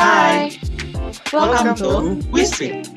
Hai, 0.00 0.56
welcome 1.28 1.76
to 1.76 2.16
Wisfit. 2.32 2.88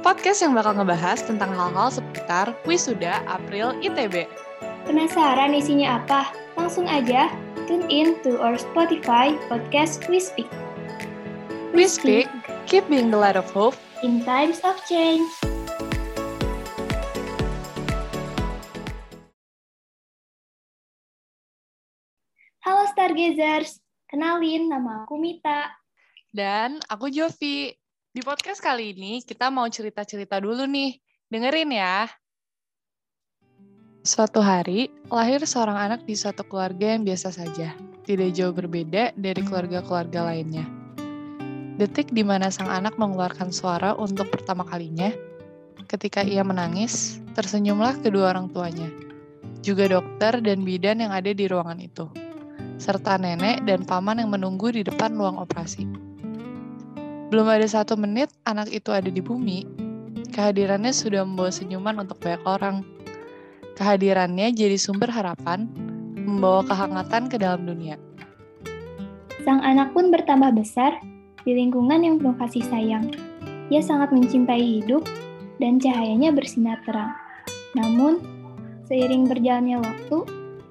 podcast 0.00 0.40
yang 0.40 0.56
bakal 0.56 0.72
ngebahas 0.80 1.20
tentang 1.20 1.52
hal-hal 1.52 1.92
seputar 1.92 2.56
wisuda 2.64 3.20
April 3.28 3.76
ITB. 3.84 4.24
Penasaran 4.88 5.52
isinya 5.52 6.00
apa? 6.00 6.32
Langsung 6.56 6.88
aja 6.88 7.28
tune 7.68 7.84
in 7.92 8.16
to 8.24 8.40
our 8.40 8.56
Spotify 8.56 9.36
podcast 9.52 10.08
We 10.08 11.84
speak, 11.84 12.32
keep 12.64 12.88
being 12.88 13.12
the 13.12 13.20
light 13.20 13.36
of 13.36 13.44
hope. 13.52 13.76
in 14.00 14.24
times 14.24 14.64
of 14.64 14.80
change. 14.88 15.28
Halo 22.64 22.88
Stargazers, 22.88 23.84
kenalin 24.08 24.72
nama 24.72 25.04
aku 25.04 25.20
Mita. 25.20 25.79
Dan 26.30 26.78
aku 26.86 27.10
Jovi. 27.10 27.74
Di 28.10 28.22
podcast 28.22 28.62
kali 28.62 28.94
ini 28.94 29.18
kita 29.18 29.50
mau 29.50 29.66
cerita-cerita 29.66 30.38
dulu 30.38 30.62
nih. 30.62 30.94
Dengerin 31.26 31.74
ya. 31.74 32.06
Suatu 34.06 34.38
hari, 34.38 34.94
lahir 35.10 35.42
seorang 35.42 35.90
anak 35.90 36.06
di 36.06 36.14
suatu 36.14 36.46
keluarga 36.46 36.94
yang 36.94 37.02
biasa 37.02 37.34
saja. 37.34 37.74
Tidak 38.06 38.30
jauh 38.30 38.54
berbeda 38.54 39.10
dari 39.18 39.42
keluarga-keluarga 39.42 40.30
lainnya. 40.30 40.62
Detik 41.82 42.14
di 42.14 42.22
mana 42.22 42.46
sang 42.54 42.70
anak 42.70 42.94
mengeluarkan 42.94 43.50
suara 43.50 43.98
untuk 43.98 44.30
pertama 44.30 44.62
kalinya, 44.62 45.10
ketika 45.90 46.22
ia 46.22 46.46
menangis, 46.46 47.18
tersenyumlah 47.34 47.98
kedua 48.06 48.30
orang 48.30 48.50
tuanya, 48.54 48.86
juga 49.66 49.90
dokter 49.90 50.38
dan 50.38 50.62
bidan 50.62 51.02
yang 51.02 51.10
ada 51.10 51.34
di 51.34 51.44
ruangan 51.50 51.78
itu, 51.82 52.06
serta 52.78 53.18
nenek 53.18 53.66
dan 53.66 53.82
paman 53.82 54.22
yang 54.22 54.30
menunggu 54.30 54.70
di 54.70 54.86
depan 54.86 55.14
ruang 55.18 55.40
operasi. 55.40 56.09
Belum 57.30 57.46
ada 57.46 57.62
satu 57.62 57.94
menit 57.94 58.26
anak 58.42 58.74
itu 58.74 58.90
ada 58.90 59.06
di 59.06 59.22
bumi, 59.22 59.62
kehadirannya 60.34 60.90
sudah 60.90 61.22
membawa 61.22 61.54
senyuman 61.54 62.02
untuk 62.02 62.18
banyak 62.18 62.42
orang. 62.42 62.82
Kehadirannya 63.78 64.50
jadi 64.50 64.74
sumber 64.74 65.06
harapan, 65.14 65.70
membawa 66.18 66.66
kehangatan 66.66 67.30
ke 67.30 67.38
dalam 67.38 67.70
dunia. 67.70 67.94
Sang 69.46 69.62
anak 69.62 69.94
pun 69.94 70.10
bertambah 70.10 70.58
besar 70.58 70.98
di 71.46 71.54
lingkungan 71.54 72.02
yang 72.02 72.18
penuh 72.18 72.34
kasih 72.34 72.66
sayang. 72.66 73.14
Ia 73.70 73.78
sangat 73.78 74.10
mencintai 74.10 74.82
hidup 74.82 75.06
dan 75.62 75.78
cahayanya 75.78 76.34
bersinar 76.34 76.82
terang. 76.82 77.14
Namun, 77.78 78.18
seiring 78.90 79.30
berjalannya 79.30 79.78
waktu, 79.78 80.18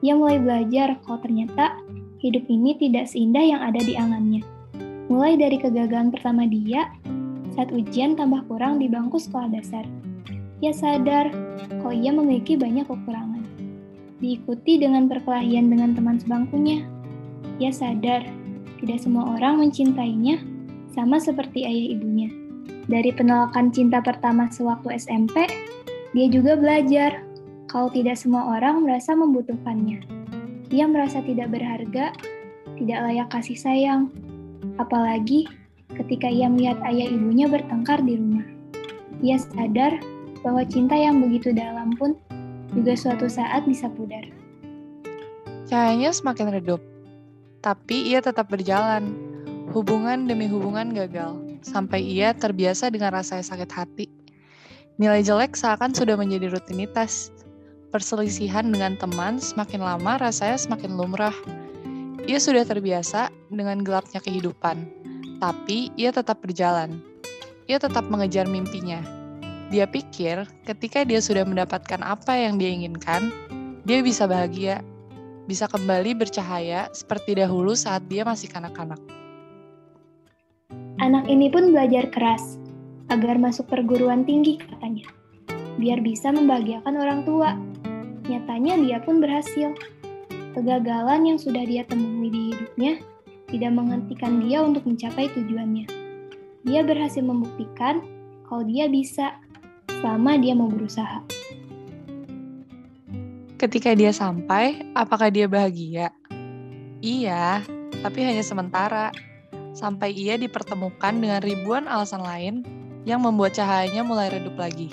ia 0.03 0.11
mulai 0.11 0.43
belajar 0.43 0.99
kalau 1.07 1.23
ternyata 1.23 1.79
hidup 2.19 2.43
ini 2.51 2.75
tidak 2.75 3.07
seindah 3.07 3.47
yang 3.47 3.63
ada 3.63 3.79
di 3.79 3.95
angannya. 3.95 4.58
Mulai 5.09 5.41
dari 5.41 5.57
kegagalan 5.57 6.13
pertama 6.13 6.45
dia 6.45 6.85
saat 7.57 7.73
ujian 7.73 8.13
tambah 8.13 8.45
kurang 8.45 8.77
di 8.77 8.85
bangku 8.85 9.17
sekolah 9.17 9.49
dasar. 9.49 9.81
Ia 10.61 10.69
sadar 10.69 11.33
kalau 11.81 11.95
ia 11.97 12.13
memiliki 12.13 12.53
banyak 12.53 12.85
kekurangan. 12.85 13.41
Diikuti 14.21 14.77
dengan 14.77 15.09
perkelahian 15.09 15.73
dengan 15.73 15.97
teman 15.97 16.21
sebangkunya. 16.21 16.85
Ia 17.57 17.73
sadar 17.73 18.21
tidak 18.79 19.01
semua 19.01 19.33
orang 19.33 19.57
mencintainya 19.59 20.45
sama 20.93 21.17
seperti 21.17 21.65
ayah 21.65 21.97
ibunya. 21.97 22.29
Dari 22.85 23.09
penolakan 23.09 23.73
cinta 23.73 24.05
pertama 24.05 24.45
sewaktu 24.53 24.93
SMP, 24.93 25.49
dia 26.13 26.27
juga 26.29 26.53
belajar 26.53 27.25
kalau 27.65 27.89
tidak 27.89 28.17
semua 28.17 28.57
orang 28.57 28.85
merasa 28.85 29.17
membutuhkannya. 29.17 30.05
Ia 30.69 30.85
merasa 30.85 31.21
tidak 31.25 31.49
berharga, 31.49 32.13
tidak 32.77 32.99
layak 33.09 33.29
kasih 33.33 33.57
sayang, 33.57 34.13
apalagi 34.77 35.47
ketika 35.97 36.29
ia 36.29 36.47
melihat 36.47 36.77
ayah 36.85 37.09
ibunya 37.09 37.49
bertengkar 37.49 38.01
di 38.05 38.17
rumah. 38.19 38.45
Ia 39.19 39.41
sadar 39.41 39.99
bahwa 40.45 40.63
cinta 40.63 40.95
yang 40.95 41.19
begitu 41.19 41.51
dalam 41.51 41.95
pun 41.99 42.15
juga 42.71 42.93
suatu 42.95 43.27
saat 43.27 43.65
bisa 43.65 43.89
pudar. 43.91 44.23
Cahayanya 45.69 46.13
semakin 46.13 46.49
redup, 46.53 46.81
tapi 47.61 48.09
ia 48.09 48.23
tetap 48.23 48.49
berjalan. 48.49 49.13
Hubungan 49.69 50.25
demi 50.25 50.49
hubungan 50.49 50.89
gagal, 50.97 51.37
sampai 51.61 52.01
ia 52.01 52.33
terbiasa 52.33 52.89
dengan 52.89 53.13
rasa 53.13 53.37
sakit 53.37 53.69
hati. 53.69 54.09
Nilai 54.97 55.21
jelek 55.21 55.53
seakan 55.53 55.93
sudah 55.93 56.17
menjadi 56.17 56.49
rutinitas. 56.49 57.29
Perselisihan 57.93 58.65
dengan 58.69 58.97
teman 58.97 59.37
semakin 59.37 59.81
lama 59.81 60.17
rasanya 60.17 60.57
semakin 60.57 60.97
lumrah. 60.97 61.33
Ia 62.27 62.39
sudah 62.41 62.67
terbiasa 62.67 63.31
dengan 63.47 63.79
gelapnya 63.85 64.19
kehidupan, 64.19 64.83
tapi 65.39 65.93
ia 65.95 66.11
tetap 66.11 66.43
berjalan. 66.43 66.99
Ia 67.69 67.79
tetap 67.79 68.09
mengejar 68.11 68.49
mimpinya. 68.49 68.99
Dia 69.69 69.85
pikir 69.85 70.49
ketika 70.65 71.05
dia 71.05 71.21
sudah 71.21 71.45
mendapatkan 71.45 72.01
apa 72.01 72.33
yang 72.33 72.57
dia 72.57 72.73
inginkan, 72.73 73.29
dia 73.85 74.01
bisa 74.01 74.25
bahagia, 74.25 74.81
bisa 75.45 75.69
kembali 75.69 76.17
bercahaya 76.17 76.89
seperti 76.91 77.37
dahulu 77.37 77.77
saat 77.77 78.03
dia 78.09 78.25
masih 78.25 78.49
kanak-kanak. 78.49 78.97
Anak 80.99 81.29
ini 81.31 81.47
pun 81.47 81.71
belajar 81.71 82.11
keras 82.11 82.59
agar 83.07 83.39
masuk 83.39 83.69
perguruan 83.71 84.27
tinggi 84.27 84.59
katanya, 84.59 85.07
biar 85.79 86.03
bisa 86.03 86.33
membahagiakan 86.33 86.93
orang 86.97 87.21
tua. 87.23 87.55
Nyatanya 88.27 88.77
dia 88.77 88.97
pun 89.01 89.17
berhasil. 89.23 89.73
Kegagalan 90.57 91.29
yang 91.29 91.37
sudah 91.37 91.61
dia 91.61 91.85
temui 91.85 92.33
di 92.33 92.41
hidupnya 92.49 92.97
tidak 93.49 93.71
menghentikan 93.73 94.41
dia 94.41 94.65
untuk 94.65 94.81
mencapai 94.85 95.29
tujuannya. 95.33 95.85
Dia 96.65 96.81
berhasil 96.81 97.21
membuktikan 97.21 98.01
kalau 98.49 98.65
dia 98.65 98.89
bisa 98.89 99.37
selama 100.01 100.41
dia 100.41 100.57
mau 100.57 100.65
berusaha. 100.65 101.21
Ketika 103.59 103.91
dia 103.93 104.09
sampai, 104.09 104.81
apakah 104.95 105.29
dia 105.29 105.45
bahagia? 105.45 106.09
Iya, 107.03 107.61
tapi 108.01 108.23
hanya 108.23 108.41
sementara. 108.41 109.11
Sampai 109.75 110.17
ia 110.17 110.33
dipertemukan 110.39 111.13
dengan 111.13 111.45
ribuan 111.45 111.85
alasan 111.85 112.25
lain 112.25 112.65
yang 113.05 113.21
membuat 113.21 113.53
cahayanya 113.53 114.01
mulai 114.01 114.33
redup 114.33 114.57
lagi. 114.57 114.89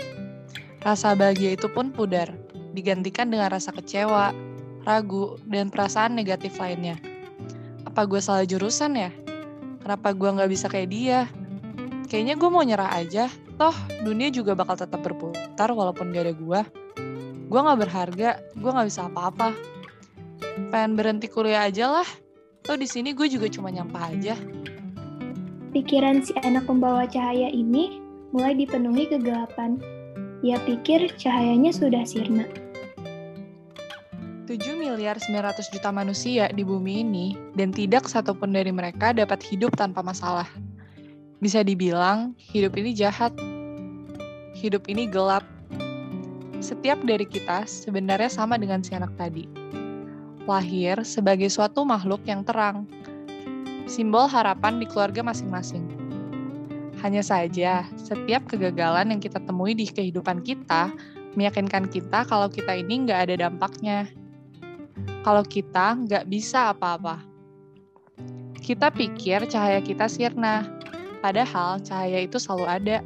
Rasa 0.84 1.16
bahagia 1.16 1.56
itu 1.56 1.66
pun 1.72 1.90
pudar, 1.90 2.30
digantikan 2.76 3.32
dengan 3.32 3.50
rasa 3.50 3.72
kecewa, 3.72 4.30
ragu, 4.86 5.36
dan 5.50 5.68
perasaan 5.68 6.14
negatif 6.14 6.56
lainnya. 6.62 6.96
Apa 7.84 8.06
gue 8.06 8.22
salah 8.22 8.46
jurusan 8.46 8.94
ya? 8.94 9.10
Kenapa 9.82 10.14
gue 10.14 10.30
nggak 10.30 10.50
bisa 10.50 10.70
kayak 10.70 10.88
dia? 10.94 11.20
Kayaknya 12.06 12.34
gue 12.38 12.48
mau 12.48 12.62
nyerah 12.62 12.94
aja, 12.94 13.26
toh 13.58 13.74
dunia 14.06 14.30
juga 14.30 14.54
bakal 14.54 14.78
tetap 14.78 15.02
berputar 15.02 15.74
walaupun 15.74 16.14
gak 16.14 16.30
ada 16.30 16.34
gue. 16.38 16.60
Gue 17.50 17.60
gak 17.62 17.80
berharga, 17.82 18.30
gue 18.54 18.70
gak 18.70 18.86
bisa 18.86 19.10
apa-apa. 19.10 19.50
Pengen 20.70 20.94
berhenti 20.94 21.26
kuliah 21.26 21.66
aja 21.66 21.90
lah, 21.90 22.08
toh 22.62 22.78
di 22.78 22.86
sini 22.86 23.10
gue 23.10 23.26
juga 23.26 23.50
cuma 23.50 23.74
nyampah 23.74 24.14
aja. 24.14 24.38
Pikiran 25.74 26.22
si 26.22 26.30
anak 26.46 26.70
pembawa 26.70 27.10
cahaya 27.10 27.50
ini 27.50 27.98
mulai 28.30 28.54
dipenuhi 28.54 29.10
kegelapan. 29.10 29.82
Ia 30.46 30.62
pikir 30.62 31.10
cahayanya 31.18 31.74
sudah 31.74 32.06
sirna. 32.06 32.46
7 34.46 34.78
miliar 34.78 35.18
900 35.18 35.74
juta 35.74 35.90
manusia 35.90 36.46
di 36.54 36.62
bumi 36.62 37.02
ini, 37.02 37.34
dan 37.58 37.74
tidak 37.74 38.06
satupun 38.06 38.54
dari 38.54 38.70
mereka 38.70 39.10
dapat 39.10 39.42
hidup 39.42 39.74
tanpa 39.74 40.06
masalah. 40.06 40.46
Bisa 41.42 41.66
dibilang, 41.66 42.30
hidup 42.38 42.78
ini 42.78 42.94
jahat. 42.94 43.34
Hidup 44.54 44.86
ini 44.86 45.10
gelap. 45.10 45.42
Setiap 46.62 47.02
dari 47.02 47.26
kita 47.26 47.66
sebenarnya 47.66 48.30
sama 48.30 48.54
dengan 48.54 48.86
si 48.86 48.94
anak 48.94 49.10
tadi. 49.18 49.50
Lahir 50.46 51.02
sebagai 51.02 51.50
suatu 51.50 51.82
makhluk 51.82 52.22
yang 52.22 52.46
terang, 52.46 52.86
simbol 53.90 54.30
harapan 54.30 54.78
di 54.78 54.86
keluarga 54.86 55.26
masing-masing. 55.26 55.82
Hanya 57.02 57.26
saja, 57.26 57.82
setiap 57.98 58.46
kegagalan 58.46 59.10
yang 59.10 59.18
kita 59.18 59.42
temui 59.42 59.74
di 59.74 59.90
kehidupan 59.90 60.46
kita 60.46 60.94
meyakinkan 61.34 61.90
kita 61.90 62.22
kalau 62.30 62.46
kita 62.46 62.78
ini 62.78 63.10
nggak 63.10 63.26
ada 63.26 63.34
dampaknya. 63.50 64.06
Kalau 65.26 65.42
kita 65.42 65.98
nggak 66.06 66.30
bisa 66.30 66.70
apa-apa. 66.70 67.18
Kita 68.62 68.94
pikir 68.94 69.50
cahaya 69.50 69.82
kita 69.82 70.06
sirna, 70.06 70.62
padahal 71.18 71.82
cahaya 71.82 72.22
itu 72.22 72.38
selalu 72.38 72.66
ada. 72.70 72.96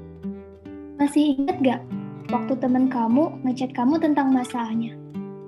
Masih 1.01 1.33
ingat 1.41 1.57
gak 1.65 1.81
waktu 2.29 2.61
teman 2.61 2.93
kamu 2.93 3.41
ngechat 3.49 3.73
kamu 3.73 3.97
tentang 4.05 4.37
masalahnya? 4.37 5.01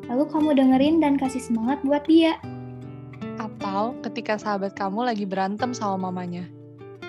Lalu 0.08 0.24
kamu 0.32 0.48
dengerin 0.56 0.96
dan 1.04 1.20
kasih 1.20 1.44
semangat 1.44 1.76
buat 1.84 2.08
dia. 2.08 2.40
Atau 3.36 3.92
ketika 4.08 4.40
sahabat 4.40 4.72
kamu 4.72 5.12
lagi 5.12 5.28
berantem 5.28 5.76
sama 5.76 6.08
mamanya, 6.08 6.48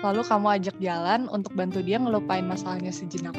lalu 0.04 0.20
kamu 0.28 0.60
ajak 0.60 0.76
jalan 0.76 1.24
untuk 1.32 1.56
bantu 1.56 1.80
dia 1.80 1.96
ngelupain 1.96 2.44
masalahnya 2.44 2.92
sejenak. 2.92 3.32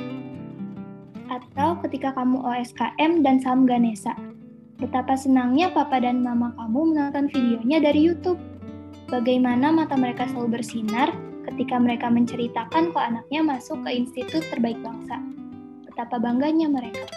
Atau 1.29 1.77
ketika 1.85 2.17
kamu 2.17 2.41
OSKM 2.41 3.21
dan 3.21 3.37
Sam 3.45 3.69
Ganesa. 3.69 4.17
Betapa 4.75 5.15
senangnya 5.15 5.71
papa 5.71 6.03
dan 6.03 6.19
mama 6.19 6.51
kamu 6.59 6.91
menonton 6.91 7.31
videonya 7.31 7.79
dari 7.79 8.11
YouTube. 8.11 8.35
Bagaimana 9.07 9.71
mata 9.71 9.95
mereka 9.95 10.27
selalu 10.27 10.59
bersinar 10.59 11.15
ketika 11.47 11.79
mereka 11.79 12.11
menceritakan 12.11 12.91
kok 12.91 12.99
anaknya 12.99 13.39
masuk 13.39 13.79
ke 13.87 14.03
institut 14.03 14.43
terbaik 14.51 14.75
bangsa. 14.83 15.15
Betapa 15.87 16.19
bangganya 16.19 16.67
mereka. 16.67 17.07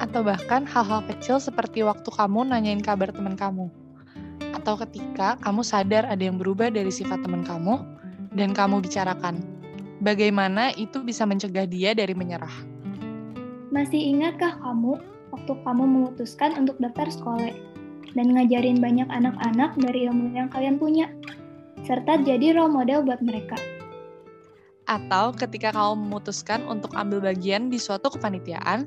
Atau 0.00 0.24
bahkan 0.24 0.64
hal-hal 0.64 1.04
kecil 1.04 1.36
seperti 1.36 1.84
waktu 1.84 2.08
kamu 2.08 2.48
nanyain 2.48 2.80
kabar 2.80 3.12
teman 3.12 3.36
kamu. 3.36 3.68
Atau 4.56 4.80
ketika 4.80 5.36
kamu 5.44 5.60
sadar 5.60 6.08
ada 6.08 6.24
yang 6.24 6.40
berubah 6.40 6.72
dari 6.72 6.88
sifat 6.88 7.20
teman 7.20 7.44
kamu 7.44 7.84
dan 8.32 8.56
kamu 8.56 8.80
bicarakan. 8.80 9.44
Bagaimana 10.00 10.72
itu 10.72 11.04
bisa 11.04 11.28
mencegah 11.28 11.68
dia 11.68 11.92
dari 11.92 12.16
menyerah? 12.16 12.52
Masih 13.68 14.00
ingatkah 14.00 14.56
kamu 14.56 15.15
waktu 15.36 15.52
kamu 15.60 15.84
memutuskan 15.84 16.56
untuk 16.56 16.80
daftar 16.80 17.12
sekolah 17.12 17.52
dan 18.16 18.26
ngajarin 18.32 18.80
banyak 18.80 19.06
anak-anak 19.12 19.76
dari 19.76 20.08
ilmu 20.08 20.32
yang 20.32 20.48
kalian 20.48 20.80
punya? 20.80 21.12
serta 21.86 22.18
jadi 22.18 22.58
role 22.58 22.74
model 22.74 23.06
buat 23.06 23.22
mereka. 23.22 23.54
Atau 24.90 25.34
ketika 25.38 25.70
kamu 25.70 26.02
memutuskan 26.02 26.66
untuk 26.66 26.90
ambil 26.98 27.22
bagian 27.22 27.70
di 27.70 27.78
suatu 27.78 28.10
kepanitiaan 28.10 28.86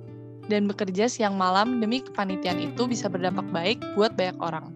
dan 0.51 0.67
bekerja 0.67 1.07
siang 1.07 1.39
malam 1.39 1.79
demi 1.79 2.03
kepanitiaan 2.03 2.59
itu 2.59 2.87
bisa 2.87 3.07
berdampak 3.07 3.47
baik 3.55 3.79
buat 3.95 4.15
banyak 4.19 4.39
orang. 4.43 4.67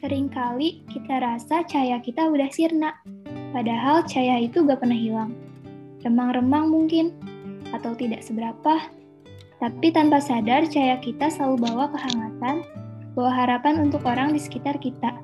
Seringkali 0.00 0.84
kita 0.92 1.24
rasa 1.24 1.64
cahaya 1.64 2.00
kita 2.04 2.28
udah 2.28 2.48
sirna, 2.52 2.92
padahal 3.56 4.04
cahaya 4.04 4.44
itu 4.44 4.60
gak 4.64 4.80
pernah 4.84 4.96
hilang. 4.96 5.32
Remang-remang 6.04 6.68
mungkin, 6.68 7.16
atau 7.72 7.96
tidak 7.96 8.20
seberapa, 8.20 8.76
tapi 9.56 9.88
tanpa 9.88 10.20
sadar 10.20 10.68
cahaya 10.68 11.00
kita 11.00 11.32
selalu 11.32 11.64
bawa 11.64 11.88
kehangatan, 11.88 12.60
bawa 13.16 13.32
harapan 13.32 13.80
untuk 13.80 14.04
orang 14.04 14.36
di 14.36 14.40
sekitar 14.40 14.76
kita. 14.76 15.16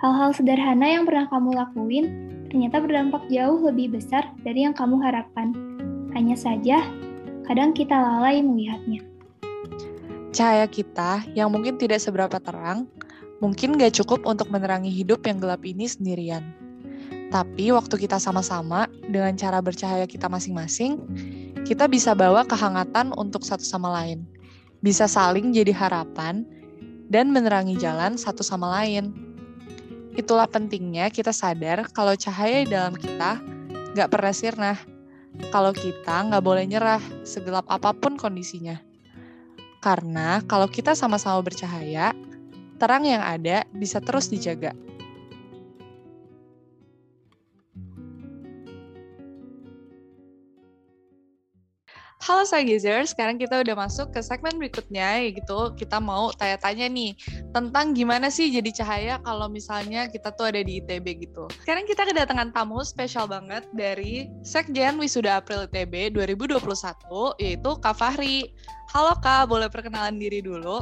Hal-hal 0.00 0.32
sederhana 0.32 0.88
yang 0.88 1.04
pernah 1.04 1.28
kamu 1.28 1.56
lakuin 1.56 2.04
ternyata 2.48 2.80
berdampak 2.80 3.28
jauh 3.28 3.60
lebih 3.60 3.96
besar 3.96 4.32
dari 4.44 4.64
yang 4.64 4.72
kamu 4.72 4.96
harapkan. 5.04 5.52
Hanya 6.16 6.36
saja, 6.36 6.88
kadang 7.44 7.76
kita 7.76 7.92
lalai 7.92 8.40
melihatnya. 8.40 9.04
Cahaya 10.32 10.64
kita 10.68 11.24
yang 11.36 11.52
mungkin 11.52 11.76
tidak 11.76 12.00
seberapa 12.00 12.40
terang, 12.40 12.88
mungkin 13.44 13.76
gak 13.76 13.96
cukup 14.00 14.24
untuk 14.24 14.48
menerangi 14.48 14.88
hidup 14.88 15.24
yang 15.28 15.36
gelap 15.40 15.60
ini 15.64 15.84
sendirian. 15.84 16.44
Tapi 17.28 17.72
waktu 17.74 18.00
kita 18.00 18.16
sama-sama, 18.16 18.88
dengan 19.04 19.36
cara 19.36 19.60
bercahaya 19.60 20.08
kita 20.08 20.30
masing-masing, 20.30 20.96
kita 21.66 21.90
bisa 21.90 22.14
bawa 22.14 22.46
kehangatan 22.46 23.10
untuk 23.18 23.42
satu 23.42 23.66
sama 23.66 23.90
lain. 23.90 24.22
Bisa 24.80 25.10
saling 25.10 25.50
jadi 25.50 25.74
harapan, 25.74 26.46
dan 27.10 27.30
menerangi 27.30 27.78
jalan 27.78 28.18
satu 28.18 28.42
sama 28.42 28.70
lain. 28.82 29.14
Itulah 30.16 30.48
pentingnya 30.48 31.12
kita 31.12 31.30
sadar 31.30 31.86
kalau 31.92 32.14
cahaya 32.16 32.64
di 32.64 32.70
dalam 32.72 32.94
kita 32.96 33.38
nggak 33.94 34.10
pernah 34.10 34.34
sirna. 34.34 34.72
Kalau 35.52 35.74
kita 35.76 36.32
nggak 36.32 36.40
boleh 36.40 36.64
nyerah, 36.64 37.02
segelap 37.26 37.68
apa 37.68 37.92
pun 37.92 38.16
kondisinya. 38.16 38.80
Karena 39.84 40.40
kalau 40.48 40.64
kita 40.66 40.96
sama-sama 40.96 41.44
bercahaya, 41.44 42.16
terang 42.80 43.04
yang 43.04 43.20
ada 43.20 43.68
bisa 43.76 44.00
terus 44.00 44.32
dijaga. 44.32 44.72
Halo 52.16 52.48
Stargazer, 52.48 53.04
sekarang 53.04 53.36
kita 53.36 53.60
udah 53.60 53.76
masuk 53.76 54.08
ke 54.08 54.24
segmen 54.24 54.56
berikutnya, 54.56 55.20
gitu 55.36 55.76
kita 55.76 56.00
mau 56.00 56.32
tanya-tanya 56.32 56.88
nih 56.88 57.12
tentang 57.52 57.92
gimana 57.92 58.32
sih 58.32 58.48
jadi 58.48 58.72
cahaya 58.72 59.14
kalau 59.20 59.52
misalnya 59.52 60.08
kita 60.08 60.32
tuh 60.32 60.48
ada 60.48 60.64
di 60.64 60.80
ITB 60.80 61.28
gitu. 61.28 61.44
Sekarang 61.60 61.84
kita 61.84 62.08
kedatangan 62.08 62.56
tamu 62.56 62.80
spesial 62.80 63.28
banget 63.28 63.68
dari 63.76 64.32
Sekjen 64.40 64.96
Wisuda 64.96 65.44
April 65.44 65.68
ITB 65.68 66.16
2021, 66.16 66.56
yaitu 67.36 67.70
Kak 67.84 67.94
Fahri. 68.00 68.48
Halo 68.96 69.12
Kak, 69.20 69.52
boleh 69.52 69.68
perkenalan 69.68 70.16
diri 70.16 70.40
dulu? 70.40 70.80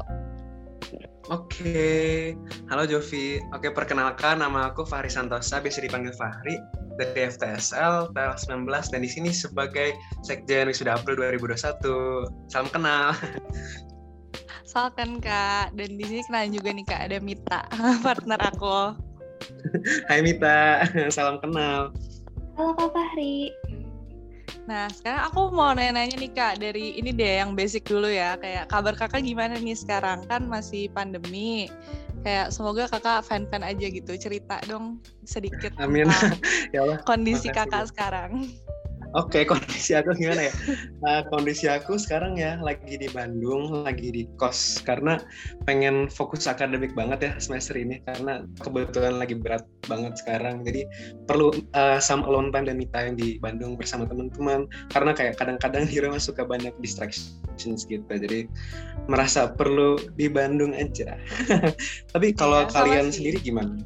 Oke, 1.32 2.36
halo 2.68 2.84
Jovi. 2.84 3.40
Oke, 3.56 3.72
perkenalkan 3.72 4.44
nama 4.44 4.68
aku 4.68 4.84
Fahri 4.84 5.08
Santosa, 5.08 5.60
biasa 5.60 5.80
dipanggil 5.80 6.12
Fahri 6.12 6.60
dari 7.00 7.26
FTSL 7.26 8.12
tanggal 8.14 8.36
19 8.38 8.92
dan 8.92 9.00
di 9.02 9.10
sini 9.10 9.30
sebagai 9.32 9.96
Sekjen 10.22 10.68
Wisuda 10.68 11.00
April 11.00 11.18
2021. 11.34 12.52
Salam 12.52 12.68
kenal. 12.70 13.16
Salam 14.74 15.22
Kak. 15.22 15.70
Dan 15.78 15.94
di 15.94 16.04
sini 16.04 16.22
kenal 16.26 16.50
juga 16.50 16.74
nih 16.74 16.84
Kak 16.84 17.00
ada 17.06 17.18
Mita, 17.22 17.60
partner 18.04 18.40
aku. 18.42 18.98
Hai 20.10 20.18
Mita, 20.18 20.82
salam 21.14 21.38
kenal. 21.38 21.94
Halo 22.58 22.74
Kak 22.74 22.90
Fahri. 22.90 23.54
Nah, 24.64 24.88
sekarang 24.88 25.28
aku 25.28 25.52
mau 25.52 25.76
nanya-nanya 25.76 26.16
nih 26.16 26.32
Kak, 26.32 26.56
dari 26.56 26.96
ini 26.96 27.12
deh 27.12 27.44
yang 27.44 27.52
basic 27.52 27.84
dulu 27.84 28.08
ya, 28.08 28.40
kayak 28.40 28.72
kabar 28.72 28.96
kakak 28.96 29.20
gimana 29.20 29.60
nih 29.60 29.76
sekarang? 29.76 30.24
Kan 30.24 30.48
masih 30.48 30.88
pandemi, 30.88 31.68
kayak 32.24 32.48
semoga 32.48 32.88
kakak 32.88 33.20
fan-fan 33.28 33.60
aja 33.60 33.86
gitu 33.92 34.16
cerita 34.16 34.56
dong 34.64 34.96
sedikit 35.28 35.76
Amin. 35.76 36.08
ya 36.74 36.80
Allah. 36.88 36.98
kondisi 37.04 37.52
kakak 37.52 37.92
sekarang 37.92 38.48
Oke, 39.14 39.38
okay, 39.38 39.42
kondisi 39.50 39.94
aku 39.94 40.10
gimana 40.18 40.50
ya? 40.50 40.52
Nah, 40.98 41.22
kondisi 41.30 41.70
aku 41.70 41.94
sekarang 41.94 42.34
ya 42.34 42.58
lagi 42.58 42.98
di 42.98 43.06
Bandung, 43.06 43.86
lagi 43.86 44.10
di 44.10 44.26
kos 44.34 44.82
karena 44.82 45.22
pengen 45.70 46.10
fokus 46.10 46.50
akademik 46.50 46.98
banget 46.98 47.30
ya 47.30 47.32
semester 47.38 47.78
ini 47.78 48.02
karena 48.10 48.42
kebetulan 48.58 49.22
lagi 49.22 49.38
berat 49.38 49.62
banget 49.86 50.18
sekarang. 50.18 50.66
Jadi 50.66 50.90
perlu 51.30 51.54
uh, 51.78 52.02
some 52.02 52.26
alone 52.26 52.50
time 52.50 52.66
dan 52.66 52.74
me 52.74 52.90
time 52.90 53.14
di 53.14 53.38
Bandung 53.38 53.78
bersama 53.78 54.02
teman-teman 54.10 54.66
karena 54.90 55.14
kayak 55.14 55.38
kadang-kadang 55.38 55.86
di 55.94 56.02
rumah 56.02 56.18
suka 56.18 56.42
banyak 56.42 56.74
distractions 56.82 57.86
gitu. 57.86 58.02
Jadi 58.10 58.50
merasa 59.06 59.46
perlu 59.46 59.94
di 60.18 60.26
Bandung 60.26 60.74
aja. 60.74 61.14
Tapi 62.12 62.34
kalau 62.34 62.66
ya, 62.66 62.82
kalian 62.82 63.14
sendiri 63.14 63.38
gimana? 63.38 63.78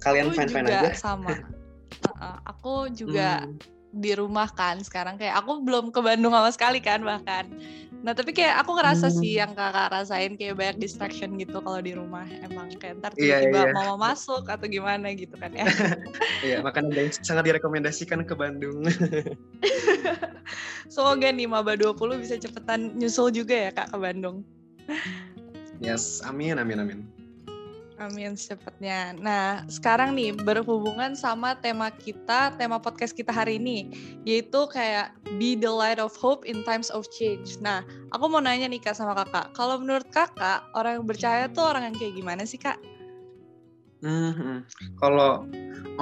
Kalian 0.00 0.32
fan-fan 0.32 0.72
aja? 0.72 0.96
sama. 0.96 1.36
Uh, 2.16 2.40
aku 2.48 2.88
juga 2.96 3.44
hmm 3.44 3.71
di 3.92 4.16
rumah 4.16 4.48
kan 4.48 4.80
sekarang. 4.80 5.20
Kayak 5.20 5.44
aku 5.44 5.60
belum 5.62 5.92
ke 5.92 6.00
Bandung 6.00 6.32
sama 6.32 6.50
sekali 6.50 6.80
kan 6.80 7.04
bahkan. 7.04 7.46
Nah 8.02 8.16
tapi 8.16 8.34
kayak 8.34 8.66
aku 8.66 8.74
ngerasa 8.74 9.12
hmm. 9.12 9.16
sih 9.22 9.32
yang 9.38 9.54
kakak 9.54 9.94
rasain 9.94 10.34
kayak 10.34 10.58
banyak 10.58 10.76
distraction 10.82 11.38
gitu 11.38 11.62
kalau 11.62 11.78
di 11.78 11.94
rumah. 11.94 12.26
Emang 12.42 12.72
kayak 12.80 12.98
ntar 12.98 13.12
iya, 13.14 13.44
tiba-tiba 13.44 13.60
iya, 13.60 13.70
iya. 13.70 13.74
mau 13.76 13.94
masuk 13.94 14.48
atau 14.50 14.66
gimana 14.66 15.12
gitu 15.14 15.36
kan 15.38 15.52
ya. 15.54 15.68
Iya 16.42 16.58
makanya 16.58 17.14
sangat 17.22 17.46
direkomendasikan 17.46 18.26
ke 18.26 18.34
Bandung. 18.34 18.82
Semoga 20.92 21.30
nih 21.30 21.46
maba 21.46 21.78
20 21.78 21.94
bisa 22.18 22.34
cepetan 22.34 22.98
nyusul 22.98 23.30
juga 23.30 23.54
ya 23.54 23.70
kak 23.70 23.94
ke 23.94 23.98
Bandung. 24.00 24.42
Yes 25.78 26.18
amin 26.26 26.58
amin 26.58 26.82
amin 26.82 27.21
Amin 28.02 28.34
secepatnya. 28.34 29.14
Nah, 29.14 29.62
sekarang 29.70 30.18
nih 30.18 30.34
berhubungan 30.34 31.14
sama 31.14 31.54
tema 31.54 31.86
kita, 31.94 32.50
tema 32.58 32.82
podcast 32.82 33.14
kita 33.14 33.30
hari 33.30 33.62
ini, 33.62 33.94
yaitu 34.26 34.66
kayak 34.66 35.14
be 35.38 35.54
the 35.54 35.70
light 35.70 36.02
of 36.02 36.10
hope 36.18 36.42
in 36.42 36.66
times 36.66 36.90
of 36.90 37.06
change. 37.14 37.62
Nah, 37.62 37.86
aku 38.10 38.26
mau 38.26 38.42
nanya 38.42 38.66
nih 38.66 38.82
kak 38.82 38.98
sama 38.98 39.14
kakak, 39.14 39.54
kalau 39.54 39.78
menurut 39.78 40.02
kakak 40.10 40.66
orang 40.74 40.98
yang 40.98 41.06
percaya 41.06 41.46
tuh 41.46 41.62
orang 41.62 41.94
yang 41.94 41.94
kayak 41.94 42.18
gimana 42.18 42.42
sih 42.42 42.58
kak? 42.58 42.74
Hmm, 44.02 44.66
kalau 44.98 45.46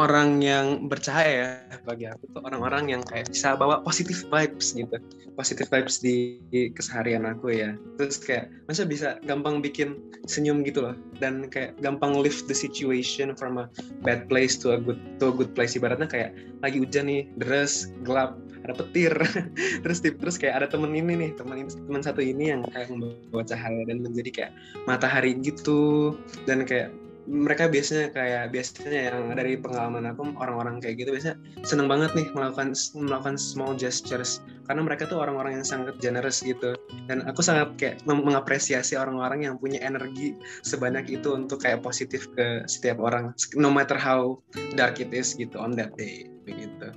orang 0.01 0.41
yang 0.41 0.89
bercahaya 0.89 1.61
ya 1.69 1.77
bagi 1.85 2.09
aku 2.09 2.33
tuh 2.33 2.41
orang-orang 2.49 2.97
yang 2.97 3.03
kayak 3.05 3.29
bisa 3.29 3.53
bawa 3.61 3.85
positif 3.85 4.25
vibes 4.33 4.73
gitu, 4.73 4.97
positif 5.37 5.69
vibes 5.69 6.01
di, 6.01 6.41
di 6.49 6.73
keseharian 6.73 7.29
aku 7.29 7.53
ya. 7.53 7.77
Terus 8.01 8.17
kayak 8.25 8.49
masa 8.65 8.89
bisa 8.89 9.21
gampang 9.29 9.61
bikin 9.61 10.01
senyum 10.25 10.65
gitu 10.65 10.81
loh, 10.81 10.97
dan 11.21 11.53
kayak 11.53 11.77
gampang 11.85 12.17
lift 12.17 12.49
the 12.49 12.57
situation 12.57 13.37
from 13.37 13.61
a 13.61 13.69
bad 14.01 14.25
place 14.33 14.57
to 14.57 14.73
a 14.73 14.81
good 14.81 15.01
to 15.21 15.29
a 15.29 15.35
good 15.37 15.53
place. 15.53 15.77
Ibaratnya 15.77 16.09
kayak 16.09 16.33
lagi 16.65 16.81
hujan 16.81 17.05
nih, 17.05 17.29
deras, 17.37 17.93
gelap, 18.01 18.41
ada 18.65 18.77
petir, 18.77 19.13
terus 19.85 20.01
terus 20.01 20.37
kayak 20.41 20.65
ada 20.65 20.67
temen 20.73 20.97
ini 20.97 21.29
nih, 21.29 21.31
temen 21.37 21.69
teman 21.69 22.01
satu 22.01 22.25
ini 22.25 22.57
yang 22.57 22.65
kayak 22.73 22.89
membawa 22.89 23.45
cahaya 23.45 23.85
dan 23.85 24.01
menjadi 24.01 24.31
kayak 24.33 24.53
matahari 24.89 25.37
gitu, 25.41 26.17
dan 26.49 26.65
kayak 26.65 26.93
mereka 27.29 27.69
biasanya 27.69 28.13
kayak 28.13 28.55
biasanya 28.55 29.01
yang 29.13 29.19
dari 29.37 29.59
pengalaman 29.61 30.09
aku 30.09 30.33
orang-orang 30.41 30.81
kayak 30.81 31.05
gitu 31.05 31.11
biasanya 31.13 31.37
seneng 31.67 31.89
banget 31.91 32.13
nih 32.17 32.27
melakukan 32.33 32.73
melakukan 32.97 33.37
small 33.37 33.77
gestures. 33.77 34.41
Karena 34.65 34.87
mereka 34.87 35.11
tuh 35.11 35.19
orang-orang 35.19 35.61
yang 35.61 35.67
sangat 35.67 35.99
generous 35.99 36.41
gitu. 36.47 36.79
Dan 37.11 37.27
aku 37.27 37.43
sangat 37.43 37.75
kayak 37.75 37.97
mengapresiasi 38.07 38.95
orang-orang 38.95 39.51
yang 39.51 39.55
punya 39.59 39.83
energi 39.83 40.39
sebanyak 40.63 41.11
itu 41.11 41.35
untuk 41.35 41.61
kayak 41.61 41.83
positif 41.83 42.31
ke 42.39 42.63
setiap 42.71 43.03
orang 43.03 43.35
no 43.59 43.69
matter 43.69 43.99
how 43.99 44.39
dark 44.79 45.03
it 45.03 45.11
is 45.11 45.35
gitu 45.35 45.59
on 45.59 45.75
that 45.75 45.91
day 45.99 46.31
begitu. 46.47 46.95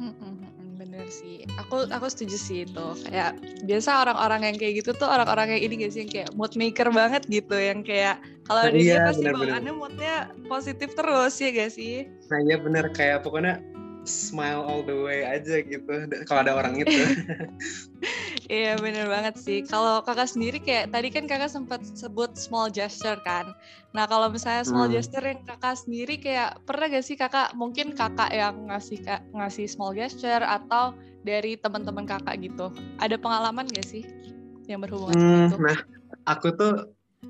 bener 0.84 1.08
sih. 1.10 1.48
Aku 1.58 1.90
aku 1.90 2.06
setuju 2.12 2.38
sih 2.38 2.58
itu. 2.70 2.88
Kayak 3.10 3.40
biasa 3.66 4.06
orang-orang 4.06 4.52
yang 4.52 4.56
kayak 4.62 4.74
gitu 4.84 4.92
tuh 4.94 5.10
orang-orang 5.10 5.58
yang 5.58 5.62
ini 5.66 5.74
gak 5.88 5.92
sih 5.96 6.02
yang 6.06 6.12
kayak 6.12 6.30
mood 6.38 6.54
maker 6.54 6.90
banget 6.94 7.24
gitu 7.26 7.56
yang 7.58 7.82
kayak 7.82 8.22
Kalau 8.44 8.62
Nah, 8.68 8.72
dia 8.76 8.84
iya, 8.84 8.98
pasti 9.08 9.22
benar-benar. 9.24 9.48
bawaannya 9.48 9.74
moodnya 9.74 10.16
positif 10.52 10.90
terus 10.94 11.34
ya 11.40 11.50
gak 11.56 11.72
sih? 11.72 11.96
Nah 12.28 12.40
iya 12.44 12.56
bener 12.60 12.86
kayak 12.92 13.24
pokoknya 13.24 13.64
smile 14.04 14.68
all 14.68 14.84
the 14.84 14.96
way 14.96 15.24
aja 15.24 15.64
gitu 15.64 15.88
kalau 16.28 16.44
ada 16.44 16.54
orang 16.56 16.84
itu. 16.84 16.92
Iya 18.52 18.76
bener 18.76 19.08
banget 19.08 19.40
sih. 19.40 19.64
Kalau 19.64 20.04
kakak 20.04 20.28
sendiri 20.28 20.60
kayak 20.60 20.92
tadi 20.92 21.08
kan 21.08 21.24
kakak 21.24 21.48
sempat 21.48 21.80
sebut 21.96 22.36
small 22.36 22.68
gesture 22.68 23.16
kan. 23.24 23.56
Nah 23.96 24.04
kalau 24.04 24.28
misalnya 24.28 24.68
small 24.68 24.92
Hmm. 24.92 25.00
gesture 25.00 25.24
yang 25.24 25.40
kakak 25.48 25.80
sendiri 25.80 26.20
kayak 26.20 26.60
pernah 26.68 26.92
gak 26.92 27.06
sih 27.08 27.16
kakak 27.16 27.56
mungkin 27.56 27.96
kakak 27.96 28.36
yang 28.36 28.68
ngasih 28.68 29.00
ngasih 29.32 29.72
small 29.72 29.96
gesture 29.96 30.44
atau 30.44 30.92
dari 31.24 31.56
teman-teman 31.56 32.04
kakak 32.04 32.36
gitu. 32.44 32.68
Ada 33.00 33.16
pengalaman 33.16 33.64
gak 33.72 33.88
sih 33.88 34.04
yang 34.68 34.84
berhubungan 34.84 35.16
sama 35.16 35.32
Hmm, 35.32 35.48
itu? 35.48 35.58
nah 35.64 35.78
aku 36.28 36.48
tuh 36.52 36.74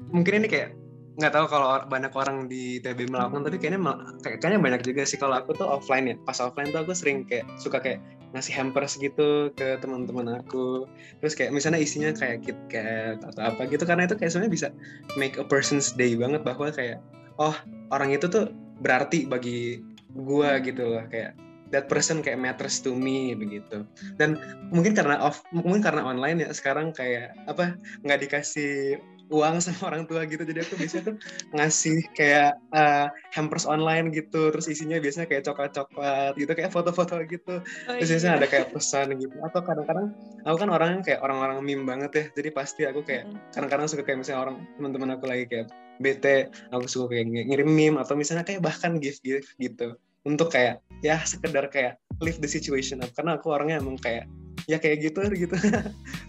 mungkin 0.10 0.42
ini 0.42 0.48
kayak 0.50 0.74
nggak 1.14 1.34
tahu 1.34 1.46
kalau 1.46 1.78
banyak 1.86 2.10
orang 2.18 2.50
di 2.50 2.82
TB 2.82 3.06
melakukan 3.06 3.46
tapi 3.46 3.62
kayaknya 3.62 3.82
kayak- 4.26 4.42
kayaknya 4.42 4.60
banyak 4.62 4.82
juga 4.82 5.06
sih 5.06 5.22
kalau 5.22 5.38
aku 5.38 5.54
tuh 5.54 5.70
offline 5.70 6.10
ya. 6.10 6.16
Pas 6.26 6.42
offline 6.42 6.74
tuh 6.74 6.82
aku 6.82 6.98
sering 6.98 7.30
kayak 7.30 7.46
suka 7.62 7.78
kayak 7.78 8.02
ngasih 8.34 8.54
hampers 8.58 8.98
gitu 8.98 9.54
ke 9.54 9.78
teman-teman 9.78 10.42
aku. 10.42 10.90
Terus 11.22 11.34
kayak 11.38 11.54
misalnya 11.54 11.78
isinya 11.78 12.10
kayak 12.18 12.42
KitKat 12.50 13.22
atau 13.30 13.42
apa 13.46 13.62
gitu 13.70 13.86
karena 13.86 14.10
itu 14.10 14.18
kayak 14.18 14.32
sebenarnya 14.34 14.54
bisa 14.54 14.68
make 15.14 15.38
a 15.38 15.46
person's 15.46 15.94
day 15.94 16.18
banget. 16.18 16.42
Bahwa 16.42 16.74
kayak 16.74 16.98
oh 17.38 17.54
orang 17.94 18.10
itu 18.10 18.26
tuh 18.26 18.50
berarti 18.82 19.30
bagi 19.30 19.86
gua 20.18 20.58
gitu 20.66 20.98
loh. 20.98 21.06
Kayak 21.14 21.38
that 21.70 21.90
person 21.90 22.22
kayak 22.26 22.42
matters 22.42 22.82
to 22.82 22.98
me 22.98 23.38
begitu. 23.38 23.86
Dan 24.18 24.42
mungkin 24.74 24.98
karena 24.98 25.22
off 25.22 25.46
mungkin 25.54 25.86
karena 25.86 26.02
online 26.06 26.42
ya 26.42 26.50
sekarang 26.54 26.90
kayak 26.90 27.38
apa 27.46 27.78
nggak 28.02 28.30
dikasih 28.30 28.98
uang 29.34 29.58
sama 29.66 29.82
orang 29.90 30.06
tua 30.06 30.30
gitu. 30.30 30.46
Jadi 30.46 30.62
aku 30.62 30.74
biasanya 30.78 31.04
tuh 31.10 31.16
ngasih 31.58 31.98
kayak 32.14 32.52
uh, 32.70 33.10
hampers 33.34 33.66
online 33.66 34.14
gitu. 34.14 34.54
Terus 34.54 34.70
isinya 34.70 35.02
biasanya 35.02 35.26
kayak 35.26 35.44
coklat-coklat 35.50 36.38
gitu 36.38 36.52
kayak 36.54 36.70
foto-foto 36.70 37.18
gitu. 37.26 37.60
Oh, 37.60 37.94
terus 37.98 38.10
iya. 38.10 38.14
biasanya 38.16 38.34
ada 38.38 38.48
kayak 38.48 38.68
pesan 38.72 39.08
gitu. 39.18 39.36
Atau 39.42 39.66
kadang-kadang 39.66 40.14
aku 40.46 40.58
kan 40.62 40.70
orangnya 40.70 41.02
kayak 41.02 41.20
orang-orang 41.26 41.58
meme 41.66 41.84
banget 41.90 42.12
ya. 42.14 42.26
Jadi 42.38 42.50
pasti 42.54 42.82
aku 42.86 43.02
kayak 43.02 43.26
kadang-kadang 43.52 43.90
suka 43.90 44.06
kayak 44.06 44.22
misalnya 44.22 44.42
orang 44.46 44.56
teman-teman 44.78 45.10
aku 45.18 45.26
lagi 45.26 45.46
kayak 45.50 45.68
bete 46.02 46.50
aku 46.74 46.86
suka 46.90 47.18
kayak 47.18 47.26
ng- 47.30 47.48
ngirim 47.54 47.70
meme 47.70 47.98
atau 48.02 48.18
misalnya 48.18 48.42
kayak 48.46 48.62
bahkan 48.66 48.98
gift 48.98 49.22
gift 49.22 49.54
gitu 49.62 49.94
untuk 50.24 50.52
kayak 50.52 50.80
ya 51.04 51.20
sekedar 51.24 51.68
kayak 51.68 52.00
lift 52.24 52.40
the 52.40 52.50
situation 52.50 53.04
up. 53.04 53.12
Karena 53.16 53.40
aku 53.40 53.52
orangnya 53.52 53.80
emang 53.80 54.00
kayak 54.00 54.28
ya 54.68 54.80
kayak 54.80 55.04
gitu 55.04 55.22
gitu. 55.44 55.56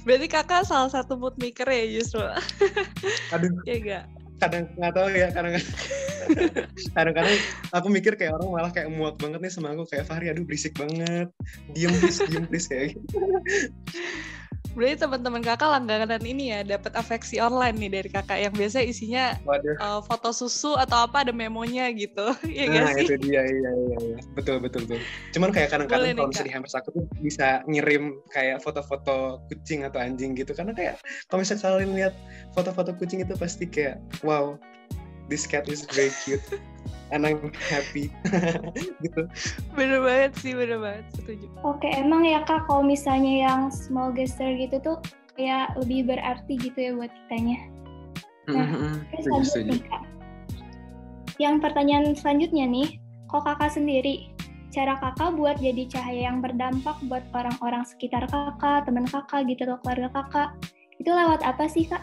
Berarti 0.03 0.27
kakak 0.27 0.67
salah 0.67 0.91
satu 0.91 1.19
mood 1.19 1.35
maker 1.39 1.67
ya 1.71 1.85
justru. 2.03 2.23
aduh. 3.35 3.51
Ya 3.67 3.79
gak? 3.81 4.07
kadang 4.43 4.67
nggak 4.77 4.93
tahu 4.99 5.09
ya 5.15 5.29
kadang 5.31 5.55
kadang-kadang 6.93 7.39
aku 7.71 7.87
mikir 7.87 8.13
kayak 8.19 8.35
orang 8.35 8.51
malah 8.51 8.73
kayak 8.75 8.91
muak 8.91 9.17
banget 9.17 9.41
nih 9.41 9.53
sama 9.55 9.73
aku. 9.73 9.87
Kayak 9.89 10.11
Fahri 10.11 10.27
aduh 10.29 10.45
berisik 10.45 10.75
banget. 10.75 11.31
Diem 11.73 11.95
please 12.03 12.21
diem 12.27 12.45
please 12.51 12.67
kayak 12.67 12.99
gitu 12.99 13.17
Berarti 14.75 15.07
teman-teman 15.07 15.43
kakak 15.43 15.71
langganan 15.71 16.23
ini 16.27 16.51
ya 16.51 16.61
dapat 16.67 16.93
afeksi 16.99 17.39
online 17.39 17.79
nih 17.79 17.91
dari 17.91 18.09
kakak 18.11 18.39
yang 18.43 18.55
biasa 18.55 18.83
isinya 18.83 19.39
waduh. 19.47 19.75
uh, 19.79 20.01
foto 20.03 20.35
susu 20.35 20.75
atau 20.75 21.07
apa 21.07 21.23
ada 21.23 21.33
memonya 21.33 21.91
gitu. 21.95 22.35
ya 22.59 22.65
gak 22.69 22.83
nah 22.83 22.93
sih? 22.99 23.07
itu 23.07 23.15
dia. 23.23 23.41
Iya 23.41 23.43
iya 23.47 23.71
iya. 23.71 23.99
Betul 24.35 24.59
betul 24.59 24.85
betul. 24.87 25.01
Cuman 25.31 25.51
kayak 25.55 25.71
kadang-kadang 25.71 26.15
kalau 26.19 26.29
misalnya 26.29 26.49
di 26.51 26.55
hampers 26.55 26.75
aku 26.75 26.89
tuh 26.91 27.05
bisa 27.23 27.63
ngirim 27.71 28.19
kayak 28.35 28.59
foto-foto 28.61 29.41
kucing 29.47 29.87
atau 29.87 30.03
anjing 30.03 30.35
gitu. 30.35 30.51
Karena 30.53 30.75
kayak 30.75 30.99
kalau 31.31 31.41
misalnya 31.41 31.63
kalian 31.65 31.93
lihat 31.95 32.15
foto-foto 32.53 32.91
kucing 32.99 33.23
itu 33.23 33.35
pasti 33.39 33.71
kayak 33.71 34.03
wow 34.27 34.59
this 35.29 35.49
cat 35.49 35.65
is 35.67 35.87
very 35.91 36.13
cute 36.25 36.43
and 37.13 37.25
I'm 37.25 37.53
happy 37.71 38.11
gitu 39.05 39.29
Bener 39.75 40.01
banget 40.03 40.33
sih, 40.41 40.53
bener 40.55 40.79
banget. 40.79 41.05
Setuju. 41.19 41.47
Oke, 41.63 41.89
emang 41.95 42.23
ya 42.23 42.43
kak 42.47 42.65
kalau 42.67 42.83
misalnya 42.87 43.49
yang 43.51 43.61
small 43.69 44.11
gesture 44.15 44.55
gitu 44.55 44.79
tuh 44.81 44.97
kayak 45.35 45.75
lebih 45.79 46.07
berarti 46.15 46.55
gitu 46.63 46.79
ya 46.79 46.91
buat 46.95 47.11
kitanya. 47.27 47.59
Nah, 48.51 48.67
Mhm, 48.69 48.93
Oke, 49.03 49.17
setuju, 49.19 49.31
lanjut 49.35 49.51
setuju. 49.51 49.91
kak. 49.91 50.03
Yang 51.43 51.55
pertanyaan 51.67 52.07
selanjutnya 52.15 52.65
nih, 52.71 52.89
kok 53.27 53.43
kakak 53.43 53.75
sendiri, 53.75 54.31
cara 54.71 54.95
kakak 55.03 55.35
buat 55.35 55.59
jadi 55.59 55.83
cahaya 55.91 56.31
yang 56.31 56.39
berdampak 56.39 56.95
buat 57.11 57.27
orang-orang 57.35 57.83
sekitar 57.83 58.31
kakak, 58.31 58.87
teman 58.87 59.07
kakak 59.11 59.43
gitu, 59.51 59.67
atau 59.67 59.79
keluarga 59.83 60.09
kakak, 60.15 60.49
itu 61.03 61.11
lewat 61.11 61.43
apa 61.43 61.67
sih 61.67 61.91
kak? 61.91 62.03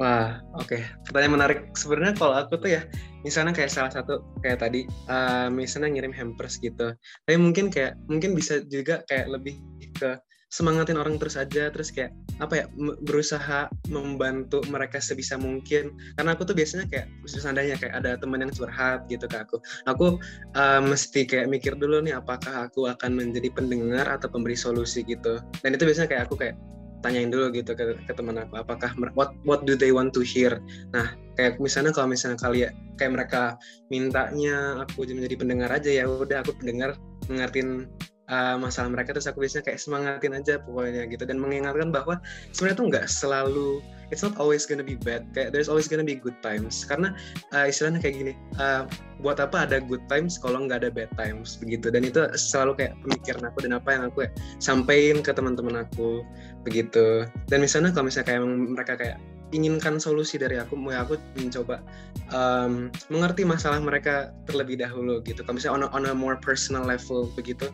Wah, 0.00 0.40
oke. 0.56 0.80
Pertanyaan 1.04 1.36
menarik. 1.36 1.58
Sebenarnya 1.76 2.16
kalau 2.16 2.32
aku 2.32 2.56
tuh 2.56 2.72
ya, 2.72 2.88
misalnya 3.20 3.52
kayak 3.52 3.68
salah 3.68 3.92
satu 3.92 4.24
kayak 4.40 4.64
tadi, 4.64 4.88
eh, 4.88 5.48
misalnya 5.52 5.92
ngirim 5.92 6.16
hampers 6.16 6.56
gitu. 6.56 6.96
Tapi 7.28 7.36
mungkin 7.36 7.68
kayak 7.68 8.00
mungkin 8.08 8.32
bisa 8.32 8.64
juga 8.64 9.04
kayak 9.04 9.28
lebih 9.28 9.60
ke 10.00 10.16
semangatin 10.48 10.96
orang 10.96 11.20
terus 11.20 11.36
aja, 11.36 11.68
terus 11.68 11.92
kayak 11.92 12.16
apa 12.40 12.64
ya, 12.64 12.66
berusaha 13.04 13.68
membantu 13.92 14.64
mereka 14.72 15.04
sebisa 15.04 15.36
mungkin. 15.36 15.92
Karena 16.16 16.32
aku 16.32 16.48
tuh 16.48 16.56
biasanya 16.56 16.88
kayak 16.88 17.06
seandainya 17.28 17.76
kayak 17.76 18.00
ada 18.00 18.16
teman 18.16 18.40
yang 18.40 18.52
curhat 18.56 19.04
gitu 19.12 19.28
ke 19.28 19.36
aku, 19.36 19.60
aku 19.84 20.16
eh, 20.56 20.80
mesti 20.80 21.28
kayak 21.28 21.52
mikir 21.52 21.76
dulu 21.76 22.00
nih 22.00 22.16
apakah 22.16 22.72
aku 22.72 22.88
akan 22.88 23.20
menjadi 23.20 23.52
pendengar 23.52 24.08
atau 24.08 24.32
pemberi 24.32 24.56
solusi 24.56 25.04
gitu. 25.04 25.44
Dan 25.60 25.76
itu 25.76 25.84
biasanya 25.84 26.08
kayak 26.08 26.24
aku 26.24 26.40
kayak 26.40 26.56
tanyain 27.00 27.32
dulu 27.32 27.52
gitu 27.52 27.72
ke, 27.72 27.96
ke 28.04 28.12
teman 28.12 28.40
aku 28.40 28.60
apakah 28.60 28.92
what 29.16 29.32
what 29.44 29.64
do 29.64 29.74
they 29.76 29.92
want 29.92 30.12
to 30.12 30.20
hear? 30.20 30.60
Nah 30.92 31.16
kayak 31.36 31.56
misalnya 31.56 31.92
kalau 31.96 32.08
misalnya 32.12 32.36
kalian 32.36 32.72
kayak 33.00 33.12
mereka 33.16 33.42
mintanya 33.88 34.84
aku 34.84 35.08
menjadi 35.08 35.36
pendengar 35.40 35.70
aja 35.72 35.90
ya 35.90 36.04
udah 36.04 36.44
aku 36.44 36.52
pendengar 36.60 36.96
mengertiin 37.32 37.88
uh, 38.30 38.56
masalah 38.56 38.88
mereka 38.88 39.12
terus 39.12 39.26
aku 39.26 39.42
biasanya 39.42 39.66
kayak 39.66 39.80
semangatin 39.82 40.32
aja 40.32 40.62
pokoknya 40.62 41.10
gitu. 41.10 41.26
Dan 41.26 41.42
mengingatkan 41.42 41.90
bahwa 41.90 42.22
sebenarnya 42.54 42.78
tuh 42.78 42.86
nggak 42.88 43.06
selalu 43.10 43.70
it's 44.14 44.22
not 44.22 44.34
always 44.38 44.64
gonna 44.64 44.86
be 44.86 44.94
bad. 44.94 45.26
Kayak 45.34 45.52
there's 45.52 45.68
always 45.68 45.90
gonna 45.90 46.06
be 46.06 46.18
good 46.18 46.38
times. 46.40 46.86
Karena 46.86 47.14
uh, 47.50 47.66
istilahnya 47.66 47.98
kayak 48.02 48.14
gini 48.16 48.32
uh, 48.58 48.86
buat 49.20 49.42
apa 49.42 49.66
ada 49.66 49.82
good 49.82 50.02
times 50.06 50.38
kalau 50.38 50.62
nggak 50.64 50.86
ada 50.86 50.90
bad 50.94 51.10
times 51.18 51.58
begitu. 51.58 51.90
Dan 51.90 52.06
itu 52.06 52.22
selalu 52.38 52.78
kayak 52.86 52.94
pemikiran 53.02 53.42
aku 53.50 53.58
dan 53.66 53.72
apa 53.76 53.88
yang 53.92 54.02
aku 54.06 54.16
kayak 54.26 54.34
sampaikan 54.62 55.18
ke 55.20 55.30
teman-teman 55.34 55.82
aku 55.82 56.22
begitu. 56.62 57.26
Dan 57.50 57.66
misalnya 57.66 57.90
kalau 57.90 58.08
misalnya 58.10 58.28
kayak 58.34 58.42
mereka 58.46 58.94
kayak 58.98 59.18
inginkan 59.50 59.98
solusi 59.98 60.38
dari 60.38 60.62
aku 60.62 60.78
mau 60.78 60.94
aku 60.94 61.18
mencoba 61.34 61.82
um, 62.30 62.86
mengerti 63.10 63.42
masalah 63.42 63.82
mereka 63.82 64.30
terlebih 64.46 64.78
dahulu 64.78 65.18
gitu. 65.26 65.42
Kalau 65.42 65.58
misalnya 65.58 65.74
on 65.74 65.82
a, 65.86 65.88
on 65.90 66.04
a 66.06 66.14
more 66.14 66.38
personal 66.38 66.86
level 66.86 67.26
begitu 67.34 67.66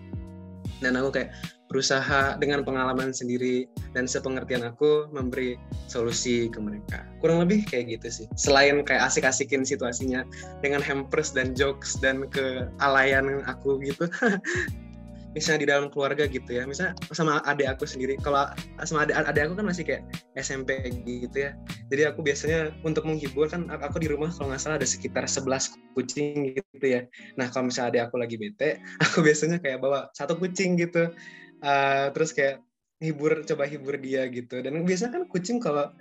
dan 0.80 0.98
aku 0.98 1.20
kayak 1.20 1.30
berusaha 1.66 2.38
dengan 2.38 2.62
pengalaman 2.62 3.10
sendiri 3.10 3.66
dan 3.90 4.06
sepengertian 4.06 4.62
aku 4.62 5.10
memberi 5.10 5.58
solusi 5.90 6.46
ke 6.46 6.62
mereka. 6.62 7.02
Kurang 7.18 7.42
lebih 7.42 7.66
kayak 7.66 7.98
gitu 7.98 8.22
sih. 8.22 8.26
Selain 8.38 8.86
kayak 8.86 9.10
asik-asikin 9.10 9.66
situasinya 9.66 10.22
dengan 10.62 10.78
hampers 10.78 11.34
dan 11.34 11.58
jokes 11.58 11.98
dan 11.98 12.30
kealayan 12.30 13.42
aku 13.50 13.82
gitu 13.82 14.06
misalnya 15.36 15.60
di 15.60 15.68
dalam 15.68 15.86
keluarga 15.92 16.24
gitu 16.24 16.48
ya 16.48 16.64
misalnya 16.64 16.96
sama 17.12 17.44
adik 17.44 17.68
aku 17.68 17.84
sendiri 17.84 18.16
kalau 18.24 18.48
sama 18.88 19.04
adik 19.04 19.20
adik 19.20 19.42
aku 19.44 19.54
kan 19.60 19.66
masih 19.68 19.84
kayak 19.84 20.02
SMP 20.32 20.80
gitu 21.04 21.36
ya. 21.36 21.52
Jadi 21.92 22.02
aku 22.08 22.24
biasanya 22.24 22.72
untuk 22.80 23.04
menghibur 23.04 23.44
kan 23.52 23.68
aku 23.68 24.00
di 24.00 24.08
rumah 24.08 24.32
kalau 24.32 24.48
nggak 24.48 24.64
salah 24.64 24.80
ada 24.80 24.88
sekitar 24.88 25.28
11 25.28 25.76
kucing 25.92 26.56
gitu 26.56 26.86
ya. 26.88 27.04
Nah 27.36 27.52
kalau 27.52 27.68
misalnya 27.68 27.92
adik 27.92 28.02
aku 28.08 28.16
lagi 28.16 28.36
bete 28.40 28.80
aku 29.04 29.20
biasanya 29.20 29.60
kayak 29.60 29.84
bawa 29.84 30.08
satu 30.16 30.40
kucing 30.40 30.80
gitu. 30.80 31.12
Uh, 31.60 32.08
terus 32.16 32.32
kayak 32.32 32.64
hibur 33.04 33.44
coba 33.44 33.68
hibur 33.68 34.00
dia 34.00 34.24
gitu. 34.32 34.64
Dan 34.64 34.88
biasanya 34.88 35.20
kan 35.20 35.22
kucing 35.28 35.60
kalau 35.60 35.92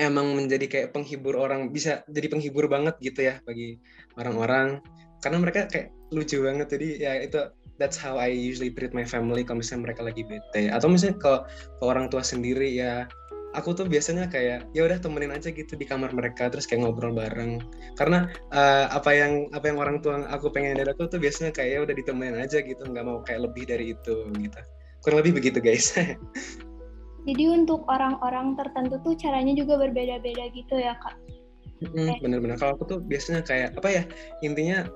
emang 0.00 0.32
menjadi 0.32 0.66
kayak 0.72 0.88
penghibur 0.96 1.36
orang 1.36 1.68
bisa 1.68 2.00
jadi 2.08 2.32
penghibur 2.32 2.64
banget 2.72 2.96
gitu 3.04 3.28
ya 3.28 3.44
bagi 3.44 3.76
orang-orang. 4.16 4.80
Karena 5.20 5.36
mereka 5.40 5.68
kayak 5.68 5.92
lucu 6.12 6.40
banget 6.40 6.68
jadi 6.72 6.88
ya 6.96 7.12
itu 7.24 7.40
that's 7.78 7.98
how 7.98 8.16
I 8.20 8.30
usually 8.30 8.70
treat 8.70 8.94
my 8.94 9.06
family 9.06 9.42
kalau 9.42 9.62
misalnya 9.62 9.90
mereka 9.90 10.02
lagi 10.06 10.22
bete. 10.26 10.70
Atau 10.70 10.90
misalnya 10.90 11.18
ke, 11.18 11.32
ke 11.78 11.84
orang 11.84 12.10
tua 12.10 12.22
sendiri 12.22 12.70
ya 12.70 13.06
aku 13.54 13.70
tuh 13.70 13.86
biasanya 13.86 14.26
kayak 14.26 14.66
ya 14.74 14.82
udah 14.82 14.98
temenin 14.98 15.30
aja 15.30 15.54
gitu 15.54 15.78
di 15.78 15.86
kamar 15.86 16.10
mereka 16.10 16.50
terus 16.50 16.66
kayak 16.66 16.84
ngobrol 16.84 17.14
bareng. 17.14 17.62
Karena 17.94 18.26
uh, 18.50 18.90
apa 18.90 19.14
yang 19.14 19.48
apa 19.54 19.70
yang 19.70 19.78
orang 19.78 20.02
tua 20.02 20.26
aku 20.28 20.50
pengen 20.50 20.76
dari 20.76 20.90
aku 20.90 21.06
tuh 21.06 21.22
biasanya 21.22 21.54
kayak 21.54 21.70
ya 21.70 21.78
udah 21.86 21.94
ditemenin 21.94 22.38
aja 22.42 22.58
gitu 22.60 22.82
nggak 22.82 23.06
mau 23.06 23.22
kayak 23.22 23.46
lebih 23.48 23.64
dari 23.64 23.94
itu 23.94 24.14
gitu. 24.34 24.60
Kurang 25.00 25.22
lebih 25.22 25.38
begitu 25.38 25.62
guys. 25.62 25.94
Jadi 27.28 27.44
untuk 27.48 27.88
orang-orang 27.88 28.52
tertentu 28.60 29.00
tuh 29.00 29.16
caranya 29.16 29.56
juga 29.56 29.80
berbeda-beda 29.80 30.44
gitu 30.52 30.76
ya 30.76 30.92
kak? 31.00 31.16
bener-bener. 32.22 32.56
Kalau 32.56 32.80
aku 32.80 32.84
tuh 32.86 32.98
biasanya 33.00 33.44
kayak 33.44 33.76
apa 33.76 33.88
ya 33.90 34.02
intinya 34.40 34.88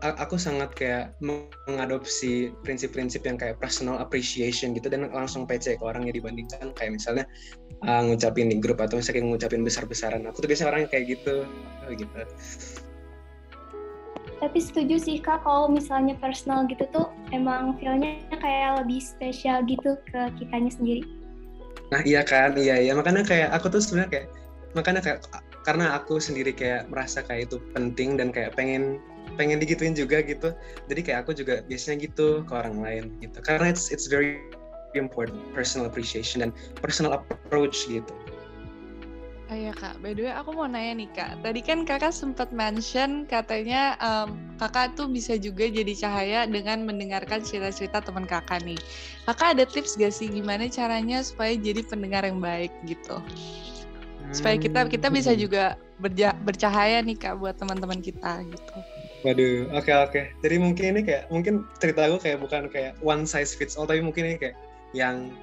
aku 0.00 0.40
sangat 0.40 0.72
kayak 0.72 1.04
mengadopsi 1.20 2.54
prinsip-prinsip 2.64 3.26
yang 3.28 3.36
kayak 3.36 3.60
personal 3.60 4.00
appreciation 4.00 4.72
gitu 4.72 4.88
dan 4.88 5.10
langsung 5.12 5.44
PC 5.44 5.76
ke 5.76 5.84
orangnya 5.84 6.16
dibandingkan 6.16 6.72
kayak 6.78 6.96
misalnya 6.96 7.24
uh, 7.84 8.00
ngucapin 8.06 8.48
di 8.48 8.56
grup 8.56 8.80
atau 8.80 8.96
misalnya 8.96 9.26
ngucapin 9.26 9.66
besar-besaran. 9.66 10.24
Aku 10.30 10.40
tuh 10.40 10.48
biasanya 10.48 10.70
orangnya 10.72 10.88
kayak 10.92 11.18
gitu. 11.18 11.44
Gitu. 11.92 12.20
Tapi 14.36 14.58
setuju 14.60 14.96
sih 15.00 15.16
kak 15.20 15.44
kalau 15.44 15.68
misalnya 15.68 16.12
personal 16.20 16.68
gitu 16.68 16.84
tuh 16.92 17.08
emang 17.32 17.76
feelnya 17.80 18.20
kayak 18.36 18.84
lebih 18.84 19.00
spesial 19.00 19.64
gitu 19.64 19.96
ke 20.12 20.20
kitanya 20.40 20.72
sendiri. 20.72 21.02
Nah 21.92 22.00
iya 22.04 22.20
kan 22.24 22.56
iya 22.56 22.80
iya. 22.80 22.92
Makanya 22.92 23.24
kayak 23.24 23.52
aku 23.56 23.72
tuh 23.72 23.80
sebenarnya 23.80 24.10
kayak 24.12 24.28
makanya 24.76 25.00
kayak 25.00 25.20
karena 25.64 25.96
aku 25.96 26.20
sendiri 26.20 26.52
kayak 26.52 26.86
merasa 26.92 27.24
kayak 27.24 27.48
itu 27.50 27.56
penting 27.72 28.20
dan 28.20 28.28
kayak 28.30 28.52
pengen 28.54 29.00
pengen 29.36 29.60
digituin 29.60 29.92
juga 29.92 30.24
gitu 30.24 30.56
jadi 30.88 31.00
kayak 31.04 31.18
aku 31.24 31.32
juga 31.36 31.62
biasanya 31.68 32.08
gitu 32.08 32.42
ke 32.42 32.52
orang 32.52 32.76
lain 32.80 33.04
gitu 33.20 33.38
karena 33.44 33.70
it's 33.70 33.92
it's 33.92 34.08
very 34.08 34.40
important 34.96 35.36
personal 35.52 35.86
appreciation 35.86 36.40
dan 36.40 36.50
personal 36.80 37.12
approach 37.20 37.84
gitu 37.86 38.12
Oh 39.46 39.54
iya 39.54 39.70
kak, 39.70 40.02
by 40.02 40.10
the 40.10 40.26
way 40.26 40.34
aku 40.34 40.50
mau 40.58 40.66
nanya 40.66 41.06
nih 41.06 41.10
kak. 41.14 41.38
Tadi 41.38 41.62
kan 41.62 41.86
kakak 41.86 42.10
sempat 42.10 42.50
mention 42.50 43.30
katanya 43.30 43.94
um, 44.02 44.34
kakak 44.58 44.98
tuh 44.98 45.06
bisa 45.06 45.38
juga 45.38 45.70
jadi 45.70 45.94
cahaya 45.94 46.50
dengan 46.50 46.82
mendengarkan 46.82 47.46
cerita-cerita 47.46 48.02
teman 48.02 48.26
kakak 48.26 48.58
nih. 48.66 48.74
Kakak 49.22 49.54
ada 49.54 49.62
tips 49.62 49.94
gak 49.94 50.10
sih 50.10 50.26
gimana 50.26 50.66
caranya 50.66 51.22
supaya 51.22 51.54
jadi 51.54 51.86
pendengar 51.86 52.26
yang 52.26 52.42
baik 52.42 52.74
gitu? 52.90 53.22
Supaya 54.34 54.58
kita 54.58 54.90
kita 54.90 55.14
bisa 55.14 55.30
hmm. 55.30 55.38
juga 55.38 55.78
berja, 56.02 56.34
bercahaya 56.42 56.98
nih 57.06 57.14
kak 57.14 57.38
buat 57.38 57.54
teman-teman 57.54 58.02
kita 58.02 58.42
gitu. 58.50 58.76
Waduh, 59.26 59.66
oke 59.74 59.90
okay, 59.90 59.94
oke. 59.98 60.10
Okay. 60.14 60.24
Jadi 60.38 60.56
mungkin 60.62 60.84
ini 60.94 61.00
kayak 61.02 61.26
mungkin 61.34 61.66
cerita 61.82 62.06
aku 62.06 62.22
kayak 62.22 62.38
bukan 62.38 62.70
kayak 62.70 62.94
one 63.02 63.26
size 63.26 63.58
fits 63.58 63.74
all, 63.74 63.82
tapi 63.82 63.98
mungkin 63.98 64.22
ini 64.22 64.38
kayak 64.38 64.54
yang 64.94 65.34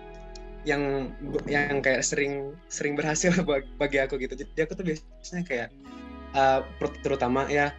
yang 0.64 1.12
yang 1.52 1.84
kayak 1.84 2.00
sering 2.00 2.56
sering 2.72 2.96
berhasil 2.96 3.36
bagi 3.82 4.00
aku 4.00 4.16
gitu. 4.24 4.40
Jadi 4.40 4.56
aku 4.64 4.80
tuh 4.80 4.88
biasanya 4.88 5.44
kayak 5.44 5.68
uh, 6.32 6.64
terutama 7.04 7.44
ya 7.52 7.76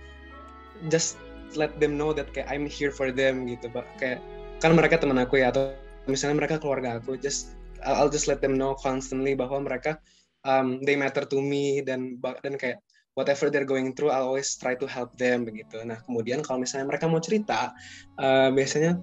just 0.92 1.16
let 1.56 1.72
them 1.80 1.96
know 1.96 2.12
that 2.12 2.28
kayak 2.36 2.52
I'm 2.52 2.68
here 2.68 2.92
for 2.92 3.08
them 3.08 3.48
gitu, 3.48 3.72
Pak. 3.72 3.88
Kayak 3.96 4.20
kan 4.60 4.76
mereka 4.76 5.00
teman 5.00 5.16
aku 5.16 5.40
ya 5.40 5.48
atau 5.56 5.72
misalnya 6.04 6.44
mereka 6.44 6.60
keluarga 6.60 7.00
aku, 7.00 7.16
just 7.16 7.56
I'll 7.80 8.12
just 8.12 8.28
let 8.28 8.44
them 8.44 8.60
know 8.60 8.76
constantly 8.76 9.32
bahwa 9.32 9.64
mereka 9.64 9.96
um, 10.44 10.84
they 10.84 11.00
matter 11.00 11.24
to 11.24 11.40
me 11.40 11.80
dan 11.80 12.20
dan 12.20 12.60
kayak 12.60 12.84
whatever 13.14 13.50
they're 13.50 13.66
going 13.66 13.94
through, 13.94 14.10
I'll 14.10 14.30
always 14.30 14.54
try 14.58 14.74
to 14.78 14.86
help 14.86 15.14
them 15.18 15.46
begitu. 15.46 15.82
Nah 15.86 16.02
kemudian 16.06 16.42
kalau 16.42 16.62
misalnya 16.62 16.90
mereka 16.90 17.06
mau 17.06 17.22
cerita, 17.22 17.74
uh, 18.18 18.50
biasanya 18.50 18.98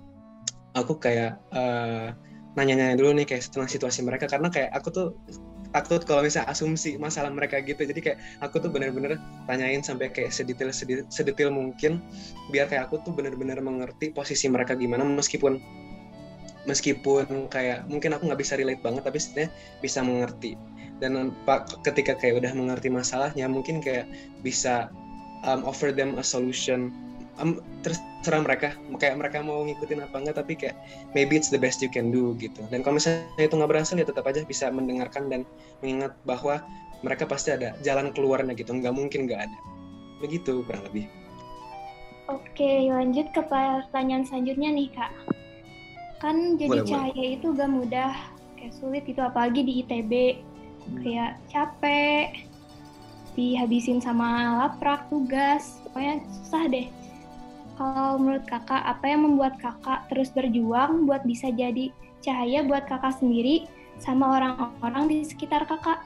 aku 0.76 1.00
kayak 1.00 1.40
uh, 1.52 2.16
nanya-nanya 2.56 3.00
dulu 3.00 3.16
nih 3.16 3.26
kayak 3.28 3.48
tentang 3.48 3.72
situasi 3.72 4.04
mereka 4.04 4.28
karena 4.28 4.52
kayak 4.52 4.76
aku 4.76 4.92
tuh 4.92 5.08
takut 5.72 6.04
kalau 6.04 6.20
misalnya 6.20 6.52
asumsi 6.52 7.00
masalah 7.00 7.32
mereka 7.32 7.64
gitu 7.64 7.88
jadi 7.88 8.00
kayak 8.04 8.20
aku 8.44 8.60
tuh 8.60 8.68
bener-bener 8.68 9.16
tanyain 9.48 9.80
sampai 9.80 10.12
kayak 10.12 10.36
sedetail 10.36 10.68
sedetail 11.08 11.48
mungkin 11.48 12.04
biar 12.52 12.68
kayak 12.68 12.92
aku 12.92 13.00
tuh 13.08 13.16
bener-bener 13.16 13.56
mengerti 13.64 14.12
posisi 14.12 14.52
mereka 14.52 14.76
gimana 14.76 15.08
meskipun 15.08 15.64
meskipun 16.68 17.48
kayak 17.48 17.88
mungkin 17.88 18.14
aku 18.14 18.28
nggak 18.28 18.42
bisa 18.44 18.60
relate 18.60 18.84
banget 18.84 19.08
tapi 19.08 19.18
sebenarnya 19.18 19.50
bisa 19.80 20.00
mengerti 20.04 20.60
dan 21.02 21.34
pak 21.50 21.82
ketika 21.82 22.14
kayak 22.14 22.46
udah 22.46 22.54
mengerti 22.54 22.94
masalahnya 22.94 23.50
mungkin 23.50 23.82
kayak 23.82 24.06
bisa 24.46 24.94
um, 25.44 25.66
offer 25.66 25.90
them 25.90 26.16
a 26.22 26.24
solution. 26.24 26.94
Um, 27.42 27.58
terserah 27.82 28.46
mereka 28.46 28.78
kayak 29.02 29.18
mereka 29.18 29.42
mau 29.42 29.66
ngikutin 29.66 30.06
apa 30.06 30.16
enggak 30.22 30.36
tapi 30.38 30.54
kayak 30.54 30.78
maybe 31.18 31.34
it's 31.34 31.50
the 31.50 31.58
best 31.58 31.82
you 31.82 31.90
can 31.90 32.14
do 32.14 32.38
gitu. 32.38 32.62
Dan 32.70 32.86
kalau 32.86 33.02
misalnya 33.02 33.42
itu 33.42 33.58
nggak 33.58 33.72
berhasil 33.72 33.98
ya 33.98 34.06
tetap 34.06 34.30
aja 34.30 34.46
bisa 34.46 34.70
mendengarkan 34.70 35.26
dan 35.32 35.42
mengingat 35.82 36.14
bahwa 36.22 36.62
mereka 37.02 37.26
pasti 37.26 37.50
ada 37.50 37.74
jalan 37.82 38.14
keluarnya 38.14 38.54
gitu. 38.54 38.70
Nggak 38.78 38.94
mungkin 38.94 39.26
nggak 39.26 39.50
ada. 39.50 39.58
Begitu 40.22 40.62
kurang 40.70 40.86
lebih. 40.86 41.10
Oke 42.30 42.88
lanjut 42.94 43.34
ke 43.34 43.42
pertanyaan 43.42 44.22
selanjutnya 44.22 44.70
nih 44.70 44.90
kak. 44.94 45.12
Kan 46.22 46.62
jadi 46.62 46.86
boleh, 46.86 46.86
cahaya 46.86 47.18
boleh. 47.18 47.36
itu 47.42 47.48
gak 47.58 47.72
mudah 47.74 48.14
kayak 48.62 48.78
sulit 48.78 49.04
itu 49.10 49.18
apalagi 49.18 49.66
di 49.66 49.82
ITB 49.82 50.12
kayak 51.02 51.40
capek 51.50 52.46
dihabisin 53.34 54.04
sama 54.04 54.60
laprak 54.60 55.08
tugas 55.08 55.80
pokoknya 55.88 56.20
susah 56.44 56.64
deh. 56.68 56.88
Kalau 57.80 58.20
menurut 58.20 58.46
kakak 58.46 58.84
apa 58.84 59.06
yang 59.08 59.26
membuat 59.26 59.58
kakak 59.58 60.06
terus 60.12 60.30
berjuang 60.30 61.08
buat 61.10 61.24
bisa 61.26 61.50
jadi 61.50 61.90
cahaya 62.22 62.62
buat 62.68 62.86
kakak 62.86 63.18
sendiri 63.18 63.66
sama 63.98 64.38
orang-orang 64.38 65.04
di 65.10 65.18
sekitar 65.26 65.66
kakak? 65.66 66.04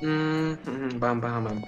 Hmm, 0.00 0.56
hmm 0.64 1.00
paham 1.00 1.18
paham 1.20 1.42
paham. 1.44 1.58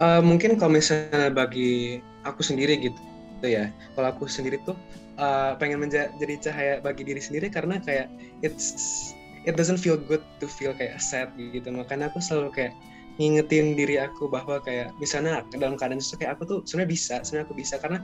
Uh, 0.00 0.22
mungkin 0.24 0.56
kalau 0.56 0.76
misalnya 0.76 1.30
bagi 1.32 2.00
aku 2.24 2.42
sendiri 2.42 2.78
gitu 2.78 2.98
ya 3.46 3.70
kalau 3.98 4.14
aku 4.14 4.24
sendiri 4.30 4.58
tuh 4.62 4.78
uh, 5.18 5.54
pengen 5.58 5.82
menjadi 5.82 6.34
cahaya 6.38 6.74
bagi 6.78 7.02
diri 7.02 7.18
sendiri 7.22 7.50
karena 7.50 7.78
kayak 7.82 8.10
it's 8.42 9.14
it 9.44 9.54
doesn't 9.58 9.78
feel 9.78 9.98
good 9.98 10.22
to 10.38 10.46
feel 10.46 10.74
kayak 10.74 10.98
sad 11.02 11.30
gitu. 11.36 11.66
Makanya 11.70 12.10
aku 12.10 12.22
selalu 12.22 12.50
kayak 12.54 12.74
ngingetin 13.20 13.76
diri 13.76 14.00
aku 14.00 14.24
bahwa 14.24 14.56
kayak 14.64 14.88
misalnya 14.96 15.44
dalam 15.52 15.76
keadaan 15.76 16.00
itu 16.00 16.16
kayak 16.16 16.40
aku 16.40 16.42
tuh 16.48 16.58
sebenarnya 16.64 16.90
bisa 16.90 17.14
sebenarnya 17.26 17.46
aku 17.50 17.56
bisa. 17.58 17.74
Karena 17.78 17.98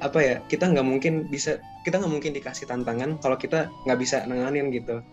apa 0.00 0.18
ya 0.20 0.34
kita 0.48 0.70
nggak 0.72 0.86
mungkin 0.86 1.28
bisa 1.28 1.60
kita 1.84 2.00
nggak 2.00 2.12
mungkin 2.12 2.32
dikasih 2.32 2.64
tantangan 2.70 3.20
kalau 3.20 3.36
kita 3.36 3.68
nggak 3.84 3.98
bisa 4.00 4.24
nanganin 4.24 4.72
gitu. 4.72 5.04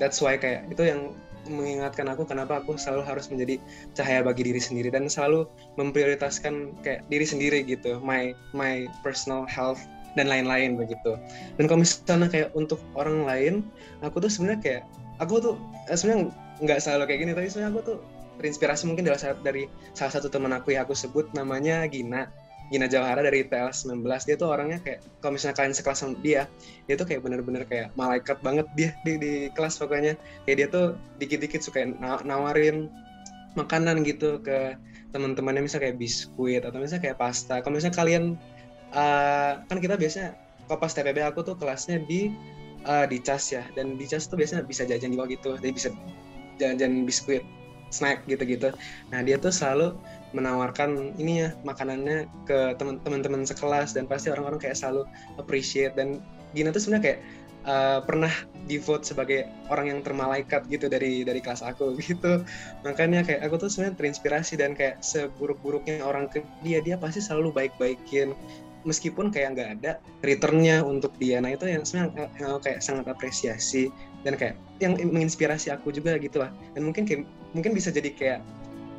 That's 0.00 0.18
why 0.18 0.40
kayak 0.40 0.72
itu 0.72 0.82
yang 0.88 1.14
mengingatkan 1.44 2.08
aku 2.08 2.24
kenapa 2.24 2.64
aku 2.64 2.80
selalu 2.80 3.04
harus 3.04 3.28
menjadi 3.28 3.60
cahaya 3.92 4.24
bagi 4.24 4.48
diri 4.48 4.60
sendiri 4.60 4.88
dan 4.88 5.12
selalu 5.12 5.44
memprioritaskan 5.76 6.72
kayak 6.80 7.04
diri 7.12 7.26
sendiri 7.28 7.60
gitu 7.68 8.00
my 8.00 8.32
my 8.56 8.88
personal 9.04 9.44
health 9.44 9.84
dan 10.14 10.30
lain-lain 10.30 10.78
begitu. 10.78 11.18
Dan 11.58 11.66
kalau 11.66 11.82
misalnya 11.82 12.30
kayak 12.30 12.48
untuk 12.54 12.80
orang 12.94 13.26
lain 13.26 13.54
aku 14.00 14.22
tuh 14.22 14.30
sebenarnya 14.30 14.60
kayak 14.62 14.82
aku 15.22 15.34
tuh 15.42 15.54
eh, 15.90 15.96
sebenarnya 15.96 16.30
nggak 16.62 16.78
selalu 16.80 17.02
kayak 17.10 17.20
gini 17.26 17.32
tapi 17.34 17.46
sebenarnya 17.50 17.72
aku 17.74 17.82
tuh 17.82 17.98
terinspirasi 18.38 18.90
mungkin 18.90 19.06
dari, 19.06 19.18
dari 19.46 19.62
salah 19.94 20.12
satu 20.18 20.26
teman 20.26 20.50
aku 20.54 20.74
yang 20.74 20.86
aku 20.86 20.94
sebut 20.94 21.30
namanya 21.34 21.86
Gina. 21.86 22.26
Gina 22.72 22.88
Jawahara 22.88 23.20
dari 23.20 23.44
TL 23.44 23.76
19 23.76 24.00
dia 24.24 24.36
tuh 24.40 24.48
orangnya 24.48 24.80
kayak 24.80 25.04
kalau 25.20 25.36
misalnya 25.36 25.56
kalian 25.60 25.74
sekelas 25.76 26.00
sama 26.00 26.16
dia 26.24 26.48
dia 26.88 26.96
tuh 26.96 27.04
kayak 27.04 27.20
bener-bener 27.20 27.68
kayak 27.68 27.92
malaikat 27.92 28.40
banget 28.40 28.64
dia 28.72 28.90
di, 29.04 29.20
di 29.20 29.32
kelas 29.52 29.76
pokoknya. 29.76 30.16
Kayak 30.48 30.56
dia 30.56 30.68
tuh 30.72 30.86
dikit-dikit 31.20 31.60
suka 31.60 31.84
nawarin 32.24 32.88
makanan 33.54 34.02
gitu 34.02 34.40
ke 34.40 34.74
teman-temannya 35.14 35.62
misalnya 35.62 35.92
kayak 35.92 35.98
biskuit 36.00 36.62
atau 36.64 36.80
misalnya 36.80 37.12
kayak 37.12 37.18
pasta. 37.20 37.60
Kalau 37.62 37.76
misalnya 37.76 37.96
kalian 38.00 38.24
uh, 38.96 39.60
kan 39.68 39.78
kita 39.78 39.94
biasanya 40.00 40.34
kalau 40.66 40.80
pas 40.80 40.90
TPB 40.96 41.20
aku 41.20 41.44
tuh 41.44 41.54
kelasnya 41.60 42.00
di 42.08 42.32
uh, 42.86 43.04
di 43.08 43.18
cas 43.20 43.52
ya. 43.52 43.64
Dan 43.72 43.96
di 44.00 44.06
cas 44.08 44.28
tuh 44.28 44.38
biasanya 44.38 44.64
bisa 44.64 44.84
jajan 44.84 45.12
juga 45.12 45.28
gitu. 45.32 45.56
Jadi 45.58 45.72
bisa 45.72 45.88
jajan 46.60 47.04
biskuit 47.04 47.44
snack 47.90 48.26
gitu-gitu. 48.26 48.74
Nah 49.14 49.20
dia 49.22 49.38
tuh 49.38 49.54
selalu 49.54 49.94
menawarkan 50.34 51.14
ini 51.14 51.46
ya 51.46 51.48
makanannya 51.62 52.26
ke 52.48 52.74
teman-teman 52.78 53.44
sekelas. 53.44 53.92
Dan 53.96 54.08
pasti 54.08 54.30
orang-orang 54.30 54.60
kayak 54.60 54.78
selalu 54.78 55.08
appreciate. 55.36 55.96
Dan 55.98 56.22
Gina 56.54 56.70
tuh 56.70 56.82
sebenarnya 56.82 57.04
kayak 57.04 57.20
uh, 57.66 58.00
pernah 58.04 58.30
di 58.64 58.80
vote 58.80 59.04
sebagai 59.04 59.44
orang 59.68 59.92
yang 59.92 60.00
termalaikat 60.00 60.64
gitu 60.72 60.88
dari 60.88 61.24
dari 61.26 61.40
kelas 61.40 61.64
aku 61.64 61.96
gitu. 62.04 62.44
Makanya 62.86 63.24
kayak 63.24 63.44
aku 63.44 63.66
tuh 63.66 63.68
sebenarnya 63.68 63.96
terinspirasi 63.98 64.54
dan 64.60 64.72
kayak 64.76 65.00
seburuk-buruknya 65.04 66.00
orang 66.04 66.30
ke 66.30 66.44
dia 66.64 66.80
dia 66.80 66.96
pasti 66.96 67.20
selalu 67.20 67.52
baik-baikin 67.52 68.32
meskipun 68.84 69.32
kayak 69.32 69.56
nggak 69.56 69.70
ada 69.80 69.92
returnnya 70.20 70.84
untuk 70.84 71.16
dia 71.16 71.40
nah 71.40 71.52
itu 71.52 71.64
yang 71.68 71.82
sebenarnya 71.82 72.28
yang 72.40 72.48
aku 72.54 72.60
kayak 72.68 72.80
sangat 72.84 73.08
apresiasi 73.08 73.88
dan 74.24 74.40
kayak 74.40 74.56
yang 74.80 74.96
menginspirasi 74.96 75.70
aku 75.70 75.92
juga 75.92 76.16
gitu 76.16 76.40
lah. 76.40 76.50
Dan 76.72 76.88
mungkin 76.88 77.04
kayak 77.04 77.28
mungkin 77.52 77.76
bisa 77.76 77.92
jadi 77.92 78.10
kayak 78.10 78.40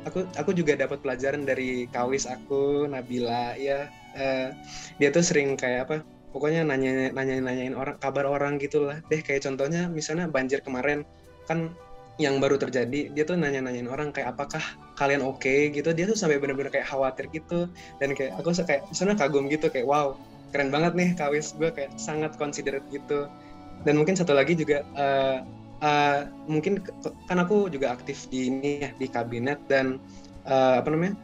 aku 0.06 0.24
aku 0.38 0.54
juga 0.54 0.78
dapat 0.78 1.02
pelajaran 1.02 1.42
dari 1.42 1.90
kawis 1.90 2.24
aku 2.30 2.86
Nabila 2.86 3.58
ya 3.58 3.90
uh, 4.14 4.54
dia 5.02 5.08
tuh 5.10 5.20
sering 5.26 5.58
kayak 5.58 5.90
apa 5.90 5.96
pokoknya 6.30 6.62
nanya 6.62 7.10
nanya 7.10 7.42
nanyain 7.42 7.74
orang 7.74 7.98
kabar 7.98 8.24
orang 8.24 8.56
gitulah 8.62 9.02
deh 9.10 9.18
kayak 9.18 9.42
contohnya 9.42 9.90
misalnya 9.90 10.30
banjir 10.30 10.62
kemarin 10.62 11.02
kan 11.50 11.74
yang 12.16 12.40
baru 12.40 12.56
terjadi 12.56 13.12
dia 13.12 13.24
tuh 13.28 13.36
nanya-nanyain 13.36 13.88
orang 13.92 14.08
kayak 14.08 14.32
apakah 14.36 14.62
kalian 14.96 15.20
oke? 15.20 15.40
Okay? 15.44 15.68
gitu. 15.68 15.92
Dia 15.92 16.08
tuh 16.08 16.16
sampai 16.16 16.40
bener-bener 16.40 16.72
kayak 16.72 16.88
khawatir 16.88 17.28
gitu. 17.28 17.68
Dan 18.00 18.16
kayak 18.16 18.40
aku 18.40 18.56
kayak 18.64 18.88
misalnya 18.88 19.16
kagum 19.20 19.52
gitu 19.52 19.68
kayak 19.68 19.84
wow 19.84 20.16
keren 20.54 20.72
banget 20.72 20.96
nih 20.96 21.10
kawis 21.12 21.52
gue 21.58 21.68
kayak 21.68 21.92
sangat 22.00 22.32
considerate 22.40 22.86
gitu. 22.88 23.28
Dan 23.84 24.00
mungkin 24.00 24.16
satu 24.16 24.32
lagi 24.32 24.56
juga 24.56 24.80
uh, 24.96 25.44
uh, 25.84 26.20
mungkin 26.48 26.80
kan 27.28 27.38
aku 27.38 27.68
juga 27.68 27.92
aktif 27.92 28.24
di 28.32 28.48
ini 28.48 28.80
ya 28.80 28.90
di 28.96 29.06
kabinet 29.12 29.60
dan 29.68 30.00
uh, 30.48 30.80
apa 30.80 30.88
namanya 30.88 31.14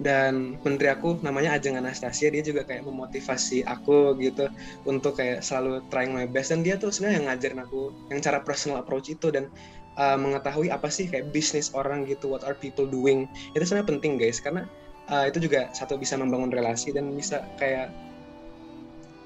dan 0.00 0.56
menteri 0.64 0.88
aku 0.88 1.20
namanya 1.20 1.60
Ajeng 1.60 1.76
Anastasia 1.76 2.32
dia 2.32 2.40
juga 2.40 2.64
kayak 2.64 2.88
memotivasi 2.88 3.68
aku 3.68 4.16
gitu 4.16 4.48
untuk 4.88 5.20
kayak 5.20 5.44
selalu 5.44 5.84
trying 5.92 6.16
my 6.16 6.24
best. 6.24 6.56
Dan 6.56 6.64
dia 6.64 6.80
tuh 6.80 6.88
sebenarnya 6.88 7.16
yang 7.20 7.26
ngajarin 7.28 7.60
aku 7.60 7.92
yang 8.08 8.20
cara 8.24 8.40
personal 8.40 8.80
approach 8.80 9.12
itu 9.12 9.28
dan 9.28 9.52
uh, 10.00 10.16
mengetahui 10.16 10.72
apa 10.72 10.88
sih 10.88 11.04
kayak 11.04 11.28
bisnis 11.36 11.68
orang 11.76 12.08
gitu 12.08 12.32
what 12.32 12.40
are 12.48 12.56
people 12.56 12.88
doing. 12.88 13.28
Itu 13.52 13.60
sebenarnya 13.60 13.88
penting 13.92 14.12
guys 14.16 14.40
karena 14.40 14.64
uh, 15.12 15.28
itu 15.28 15.36
juga 15.36 15.68
satu 15.76 16.00
bisa 16.00 16.16
membangun 16.16 16.48
relasi 16.48 16.96
dan 16.96 17.12
bisa 17.12 17.44
kayak 17.60 17.92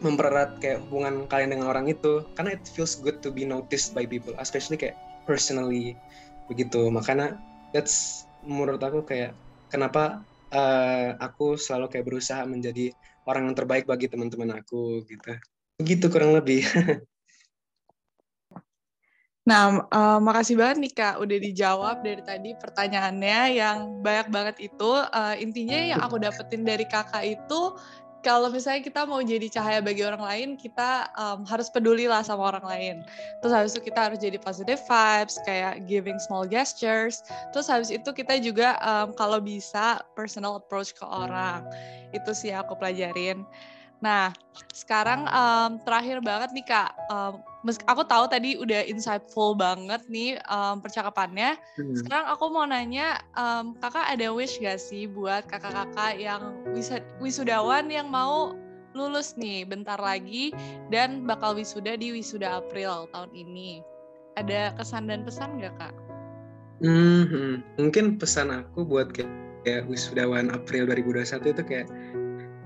mempererat 0.02 0.58
kayak 0.58 0.82
hubungan 0.90 1.30
kalian 1.30 1.54
dengan 1.54 1.70
orang 1.70 1.86
itu. 1.86 2.26
Karena 2.34 2.58
it 2.58 2.66
feels 2.66 2.98
good 2.98 3.22
to 3.22 3.30
be 3.30 3.46
noticed 3.46 3.94
by 3.94 4.02
people 4.02 4.34
especially 4.42 4.74
kayak 4.74 4.98
personally. 5.22 5.94
Begitu 6.50 6.90
makanya 6.90 7.38
that's 7.70 8.26
menurut 8.42 8.82
aku 8.82 9.06
kayak 9.06 9.38
kenapa 9.70 10.26
uh, 10.54 11.18
aku 11.18 11.58
selalu 11.58 11.90
kayak 11.90 12.06
berusaha 12.06 12.46
menjadi 12.46 12.94
orang 13.26 13.50
yang 13.50 13.56
terbaik 13.58 13.84
bagi 13.84 14.06
teman-teman 14.06 14.62
aku 14.62 15.02
gitu 15.04 15.34
begitu 15.76 16.06
kurang 16.08 16.32
lebih 16.38 16.62
Nah, 19.44 19.84
uh, 19.92 20.18
makasih 20.24 20.56
banget 20.56 20.76
nih 20.80 20.92
Kak 20.96 21.20
udah 21.20 21.36
dijawab 21.36 21.96
dari 22.00 22.24
tadi 22.24 22.56
pertanyaannya 22.56 23.40
yang 23.52 24.00
banyak 24.00 24.28
banget 24.32 24.56
itu. 24.72 24.88
Uh, 25.12 25.36
intinya 25.36 25.76
yang 25.76 26.00
aku 26.00 26.16
dapetin 26.16 26.64
dari 26.64 26.88
Kakak 26.88 27.28
itu 27.28 27.76
kalau 28.24 28.48
misalnya 28.48 28.80
kita 28.80 29.04
mau 29.04 29.20
jadi 29.20 29.46
cahaya 29.52 29.84
bagi 29.84 30.00
orang 30.00 30.24
lain, 30.24 30.48
kita 30.56 31.12
um, 31.14 31.44
harus 31.44 31.68
peduli 31.68 32.08
lah 32.08 32.24
sama 32.24 32.56
orang 32.56 32.64
lain. 32.64 32.96
Terus 33.44 33.52
habis 33.52 33.70
itu 33.76 33.92
kita 33.92 34.10
harus 34.10 34.18
jadi 34.18 34.40
positive 34.40 34.80
vibes, 34.88 35.36
kayak 35.44 35.84
giving 35.84 36.16
small 36.16 36.48
gestures. 36.48 37.20
Terus 37.52 37.68
habis 37.68 37.92
itu 37.92 38.08
kita 38.16 38.40
juga 38.40 38.80
um, 38.80 39.12
kalau 39.12 39.38
bisa 39.44 40.00
personal 40.16 40.56
approach 40.56 40.96
ke 40.96 41.04
orang. 41.04 41.68
Itu 42.16 42.32
sih 42.32 42.50
yang 42.50 42.64
aku 42.64 42.80
pelajarin. 42.80 43.44
Nah, 44.04 44.36
sekarang 44.76 45.24
um, 45.32 45.80
terakhir 45.80 46.20
banget 46.20 46.52
nih 46.52 46.66
Kak, 46.68 46.92
um, 47.08 47.40
aku 47.88 48.04
tahu 48.04 48.28
tadi 48.28 48.60
udah 48.60 48.84
insightful 48.84 49.56
banget 49.56 50.04
nih 50.12 50.36
um, 50.52 50.84
percakapannya. 50.84 51.56
Hmm. 51.80 51.96
Sekarang 51.96 52.28
aku 52.28 52.52
mau 52.52 52.68
nanya, 52.68 53.24
um, 53.32 53.72
Kakak 53.80 54.04
ada 54.12 54.28
wish 54.28 54.60
gak 54.60 54.76
sih 54.76 55.08
buat 55.08 55.48
kakak-kakak 55.48 56.20
yang 56.20 56.52
wis 56.76 56.92
wisudawan 57.16 57.88
yang 57.88 58.12
mau 58.12 58.52
lulus 58.92 59.34
nih 59.40 59.64
bentar 59.64 59.96
lagi 59.96 60.52
dan 60.92 61.24
bakal 61.24 61.56
wisuda 61.56 61.96
di 61.96 62.12
wisuda 62.12 62.60
April 62.60 63.08
tahun 63.16 63.32
ini. 63.32 63.80
Ada 64.36 64.76
kesan 64.76 65.08
dan 65.08 65.24
pesan 65.24 65.64
gak 65.64 65.72
Kak? 65.80 65.94
Hmm, 66.84 67.24
hmm. 67.24 67.54
mungkin 67.80 68.20
pesan 68.20 68.52
aku 68.52 68.84
buat 68.84 69.16
kayak, 69.16 69.30
kayak 69.64 69.88
wisudawan 69.88 70.52
April 70.52 70.84
2021 70.92 71.56
itu 71.56 71.62
kayak 71.64 71.88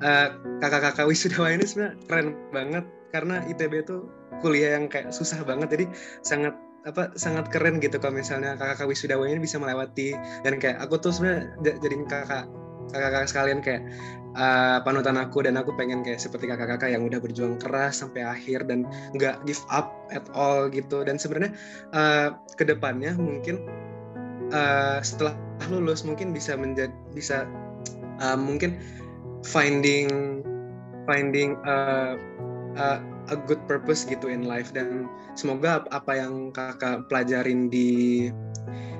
uh, 0.02 0.28
kakak-kakak 0.62 1.06
wisudawan 1.06 1.58
ini 1.58 1.66
sebenarnya 1.66 1.94
keren 2.06 2.28
banget 2.50 2.84
karena 3.10 3.40
ITB 3.48 3.72
itu 3.88 4.04
kuliah 4.44 4.78
yang 4.78 4.86
kayak 4.86 5.10
susah 5.10 5.40
banget 5.42 5.74
jadi 5.74 5.86
sangat 6.22 6.54
apa 6.86 7.12
sangat 7.18 7.50
keren 7.50 7.82
gitu 7.82 7.98
kalau 7.98 8.16
misalnya 8.16 8.54
kakak-kakak 8.56 8.88
wisudawan 8.88 9.28
ini 9.28 9.42
bisa 9.42 9.58
melewati. 9.60 10.14
Dan 10.46 10.62
kayak 10.62 10.78
aku 10.80 10.96
tuh 10.96 11.12
sebenarnya 11.12 11.52
jadi 11.60 11.94
kakak 12.06 12.44
kakak-kakak 12.88 13.28
sekalian 13.28 13.60
kayak 13.60 13.82
uh, 14.32 14.80
panutan 14.80 15.20
aku 15.20 15.44
dan 15.44 15.60
aku 15.60 15.76
pengen 15.76 16.00
kayak 16.00 16.22
seperti 16.22 16.48
kakak-kakak 16.48 16.88
yang 16.88 17.04
udah 17.04 17.20
berjuang 17.20 17.60
keras 17.60 18.00
sampai 18.00 18.24
akhir 18.24 18.64
dan 18.64 18.88
nggak 19.12 19.44
give 19.44 19.60
up 19.68 19.92
at 20.14 20.24
all 20.32 20.70
gitu. 20.72 21.04
Dan 21.04 21.20
sebenarnya 21.20 21.52
uh, 21.92 22.32
ke 22.56 22.64
depannya 22.64 23.12
mungkin 23.18 23.60
uh, 24.54 25.02
setelah 25.04 25.36
lulus 25.68 26.06
mungkin 26.06 26.32
bisa 26.32 26.56
menjadi 26.56 26.94
bisa 27.12 27.44
uh, 28.22 28.38
mungkin 28.38 28.80
finding 29.46 30.42
finding 31.08 31.56
a, 31.64 31.76
a, 32.76 32.86
a 33.32 33.36
good 33.48 33.60
purpose 33.70 34.04
gitu 34.04 34.28
in 34.28 34.44
life. 34.44 34.70
Dan 34.74 35.08
semoga 35.38 35.84
apa 35.90 36.18
yang 36.18 36.52
kakak 36.52 37.08
pelajarin 37.08 37.72
di 37.72 38.28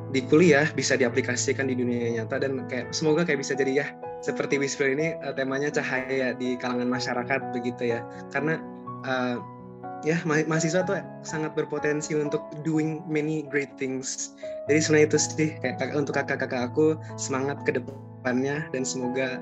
di 0.08 0.24
kuliah 0.24 0.64
bisa 0.72 0.96
diaplikasikan 0.96 1.68
di 1.68 1.76
dunia 1.76 2.16
nyata 2.16 2.40
dan 2.40 2.64
kayak 2.72 2.96
semoga 2.96 3.28
kayak 3.28 3.44
bisa 3.44 3.52
jadi 3.52 3.84
ya 3.84 3.86
seperti 4.24 4.56
Whisper 4.56 4.88
ini 4.88 5.14
uh, 5.20 5.36
temanya 5.36 5.68
cahaya 5.68 6.32
di 6.34 6.56
kalangan 6.58 6.88
masyarakat 6.88 7.40
begitu 7.52 7.92
ya. 7.92 8.00
Karena 8.32 8.58
uh, 9.04 9.36
ya 10.06 10.18
ma 10.22 10.42
mahasiswa 10.46 10.86
tuh 10.86 10.98
sangat 11.26 11.54
berpotensi 11.58 12.14
untuk 12.14 12.42
doing 12.62 13.02
many 13.06 13.44
great 13.46 13.70
things. 13.78 14.34
Jadi 14.66 14.78
sebenarnya 14.80 15.08
itu 15.12 15.18
sih 15.18 15.50
kayak 15.60 15.94
untuk 15.94 16.14
kakak-kakak 16.16 16.72
aku 16.72 16.98
semangat 17.20 17.62
ke 17.66 17.76
depannya 18.28 18.68
dan 18.76 18.84
semoga 18.84 19.40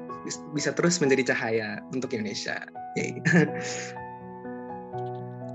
bisa 0.55 0.71
terus 0.71 1.03
menjadi 1.03 1.35
cahaya 1.35 1.83
untuk 1.91 2.15
Indonesia 2.15 2.63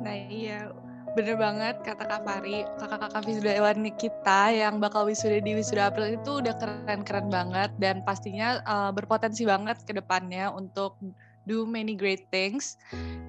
nah 0.04 0.18
iya 0.28 0.68
bener 1.16 1.40
banget 1.40 1.80
kata 1.80 2.04
Kak 2.12 2.28
Fari 2.28 2.68
kakak-kakak 2.76 3.24
wisudawan 3.24 3.88
kita 3.96 4.52
yang 4.52 4.84
bakal 4.84 5.08
wisuda 5.08 5.40
di 5.40 5.56
wisuda 5.56 5.88
April 5.88 6.20
itu 6.20 6.44
udah 6.44 6.60
keren-keren 6.60 7.32
banget 7.32 7.72
dan 7.80 8.04
pastinya 8.04 8.60
uh, 8.68 8.92
berpotensi 8.92 9.48
banget 9.48 9.80
ke 9.88 9.96
depannya 9.96 10.52
untuk 10.52 11.00
do 11.46 11.66
many 11.66 11.98
great 11.98 12.30
things. 12.30 12.78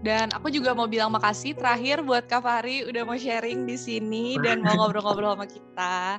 Dan 0.03 0.35
aku 0.35 0.51
juga 0.51 0.75
mau 0.75 0.91
bilang 0.91 1.15
makasih 1.15 1.55
terakhir 1.55 2.03
buat 2.03 2.27
Kak 2.27 2.43
Fahri 2.43 2.85
udah 2.85 3.03
mau 3.07 3.17
sharing 3.17 3.65
di 3.65 3.79
sini 3.79 4.35
dan 4.43 4.61
mau 4.61 4.75
ngobrol-ngobrol 4.83 5.39
sama 5.39 5.47
kita. 5.47 6.19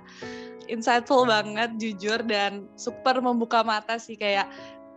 Insightful 0.71 1.28
banget, 1.28 1.76
jujur 1.80 2.19
dan 2.23 2.67
super 2.80 3.19
membuka 3.19 3.62
mata 3.63 3.99
sih 3.99 4.15
kayak 4.15 4.47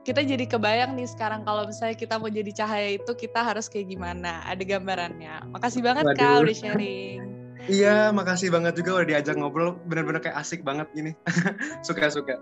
kita 0.07 0.23
jadi 0.23 0.47
kebayang 0.47 0.95
nih 0.95 1.11
sekarang 1.11 1.43
kalau 1.43 1.67
misalnya 1.67 1.99
kita 1.99 2.15
mau 2.23 2.31
jadi 2.31 2.53
cahaya 2.55 2.95
itu 2.95 3.11
kita 3.19 3.43
harus 3.43 3.67
kayak 3.67 3.91
gimana. 3.91 4.43
Ada 4.47 4.63
gambarannya. 4.63 5.51
Makasih 5.51 5.83
banget 5.83 6.07
Waduh. 6.07 6.19
Kak 6.19 6.37
udah 6.47 6.57
sharing. 6.63 7.21
Iya, 7.67 8.15
makasih 8.15 8.55
banget 8.55 8.79
juga 8.79 9.03
udah 9.03 9.07
diajak 9.11 9.35
ngobrol. 9.35 9.75
Bener-bener 9.91 10.23
kayak 10.23 10.39
asik 10.39 10.63
banget 10.63 10.87
gini. 10.95 11.13
Suka-suka. 11.87 12.39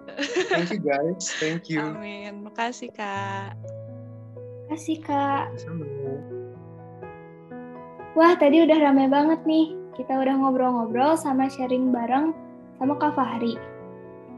Thank 0.53 0.77
you 0.77 0.85
guys. 0.85 1.33
Thank 1.41 1.73
you. 1.73 1.81
Amin. 1.81 2.45
Makasih 2.45 2.93
Kak 2.93 3.57
kasih 4.75 4.99
Kak. 5.07 5.55
Wah, 8.15 8.35
tadi 8.39 8.63
udah 8.63 8.79
rame 8.79 9.07
banget 9.11 9.43
nih. 9.47 9.75
Kita 9.95 10.19
udah 10.19 10.35
ngobrol-ngobrol 10.43 11.15
sama 11.15 11.47
sharing 11.47 11.95
bareng 11.95 12.35
sama 12.79 12.95
Kak 12.99 13.15
Fahri. 13.15 13.55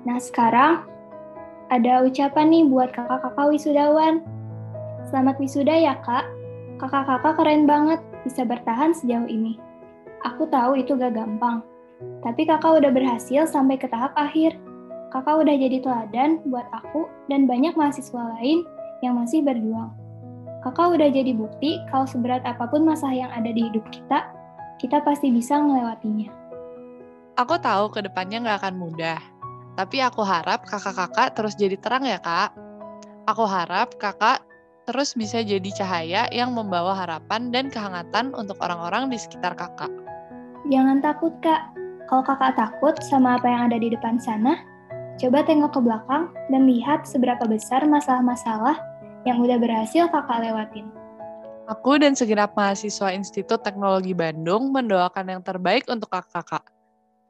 Nah, 0.06 0.20
sekarang 0.20 0.86
ada 1.72 2.06
ucapan 2.06 2.46
nih 2.52 2.64
buat 2.70 2.94
kakak-kakak 2.94 3.50
wisudawan. 3.50 4.22
Selamat 5.10 5.36
wisuda 5.42 5.74
ya, 5.74 5.94
Kak. 6.02 6.26
Kakak-kakak 6.78 7.34
keren 7.40 7.66
banget 7.66 8.00
bisa 8.22 8.46
bertahan 8.46 8.94
sejauh 8.94 9.26
ini. 9.26 9.58
Aku 10.26 10.46
tahu 10.50 10.78
itu 10.78 10.94
gak 10.94 11.14
gampang. 11.14 11.62
Tapi 12.20 12.44
kakak 12.44 12.82
udah 12.82 12.92
berhasil 12.92 13.48
sampai 13.48 13.80
ke 13.80 13.88
tahap 13.88 14.12
akhir. 14.18 14.54
Kakak 15.14 15.46
udah 15.46 15.54
jadi 15.56 15.80
teladan 15.80 16.42
buat 16.50 16.66
aku 16.74 17.08
dan 17.30 17.48
banyak 17.48 17.72
mahasiswa 17.72 18.36
lain 18.36 18.66
yang 19.00 19.16
masih 19.16 19.40
berjuang. 19.40 19.94
Kakak 20.60 20.98
udah 20.98 21.08
jadi 21.08 21.32
bukti 21.32 21.78
kalau 21.88 22.04
seberat 22.04 22.42
apa 22.42 22.66
pun 22.66 22.82
masalah 22.82 23.14
yang 23.14 23.32
ada 23.32 23.48
di 23.54 23.70
hidup 23.70 23.86
kita, 23.94 24.28
kita 24.82 25.00
pasti 25.06 25.30
bisa 25.30 25.56
melewatinya. 25.62 26.45
Aku 27.36 27.60
tahu 27.60 27.92
ke 27.92 28.00
depannya 28.00 28.40
nggak 28.40 28.64
akan 28.64 28.74
mudah, 28.80 29.20
tapi 29.76 30.00
aku 30.00 30.24
harap 30.24 30.64
kakak-kakak 30.64 31.36
terus 31.36 31.52
jadi 31.52 31.76
terang 31.76 32.08
ya 32.08 32.16
kak. 32.16 32.56
Aku 33.28 33.44
harap 33.44 33.92
kakak 34.00 34.40
terus 34.88 35.12
bisa 35.12 35.44
jadi 35.44 35.68
cahaya 35.76 36.32
yang 36.32 36.56
membawa 36.56 36.96
harapan 36.96 37.52
dan 37.52 37.68
kehangatan 37.68 38.32
untuk 38.32 38.56
orang-orang 38.64 39.12
di 39.12 39.20
sekitar 39.20 39.52
kakak. 39.52 39.92
Jangan 40.72 41.04
takut 41.04 41.36
kak, 41.44 41.76
kalau 42.08 42.24
kakak 42.24 42.56
takut 42.56 42.96
sama 43.04 43.36
apa 43.36 43.52
yang 43.52 43.68
ada 43.68 43.76
di 43.84 43.92
depan 43.92 44.16
sana, 44.16 44.56
coba 45.20 45.44
tengok 45.44 45.76
ke 45.76 45.80
belakang 45.84 46.32
dan 46.48 46.64
lihat 46.64 47.04
seberapa 47.04 47.44
besar 47.44 47.84
masalah-masalah 47.84 48.80
yang 49.28 49.44
udah 49.44 49.60
berhasil 49.60 50.08
kakak 50.08 50.40
lewatin? 50.40 50.88
Aku 51.68 52.00
dan 52.00 52.16
segenap 52.16 52.56
mahasiswa 52.56 53.12
Institut 53.12 53.60
Teknologi 53.60 54.16
Bandung 54.16 54.72
mendoakan 54.72 55.36
yang 55.36 55.42
terbaik 55.44 55.84
untuk 55.92 56.08
kakak-kakak. 56.08 56.75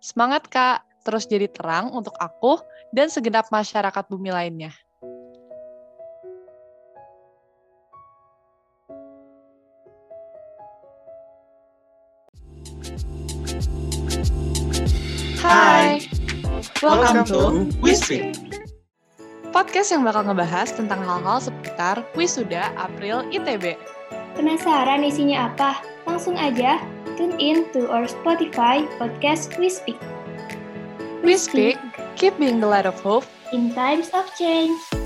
Semangat 0.01 0.47
kak, 0.53 0.85
terus 1.03 1.25
jadi 1.25 1.49
terang 1.49 1.91
untuk 1.93 2.13
aku 2.21 2.61
dan 2.93 3.09
segenap 3.09 3.49
masyarakat 3.49 4.05
bumi 4.11 4.31
lainnya. 4.31 4.73
Hai, 15.41 16.03
welcome, 16.83 17.23
to 17.23 17.71
WeSpeak 17.79 18.35
podcast 19.57 19.89
yang 19.89 20.05
bakal 20.05 20.21
ngebahas 20.21 20.69
tentang 20.69 21.01
hal-hal 21.01 21.41
seputar 21.41 22.05
wisuda 22.13 22.77
April 22.77 23.25
ITB. 23.33 23.81
Penasaran 24.37 25.01
isinya 25.01 25.49
apa? 25.49 25.81
Langsung 26.05 26.37
aja 26.37 26.77
tune 27.17 27.41
in 27.41 27.65
to 27.73 27.89
our 27.91 28.05
Spotify 28.05 28.85
podcast 29.01 29.59
We 29.59 29.71
Speak. 29.71 29.99
We 31.25 31.37
Speak, 31.37 31.79
keep 32.17 32.39
being 32.39 32.61
the 32.61 32.67
light 32.67 32.87
of 32.87 33.01
hope 33.01 33.25
in 33.53 33.73
times 33.75 34.11
of 34.13 34.29
change. 34.37 35.06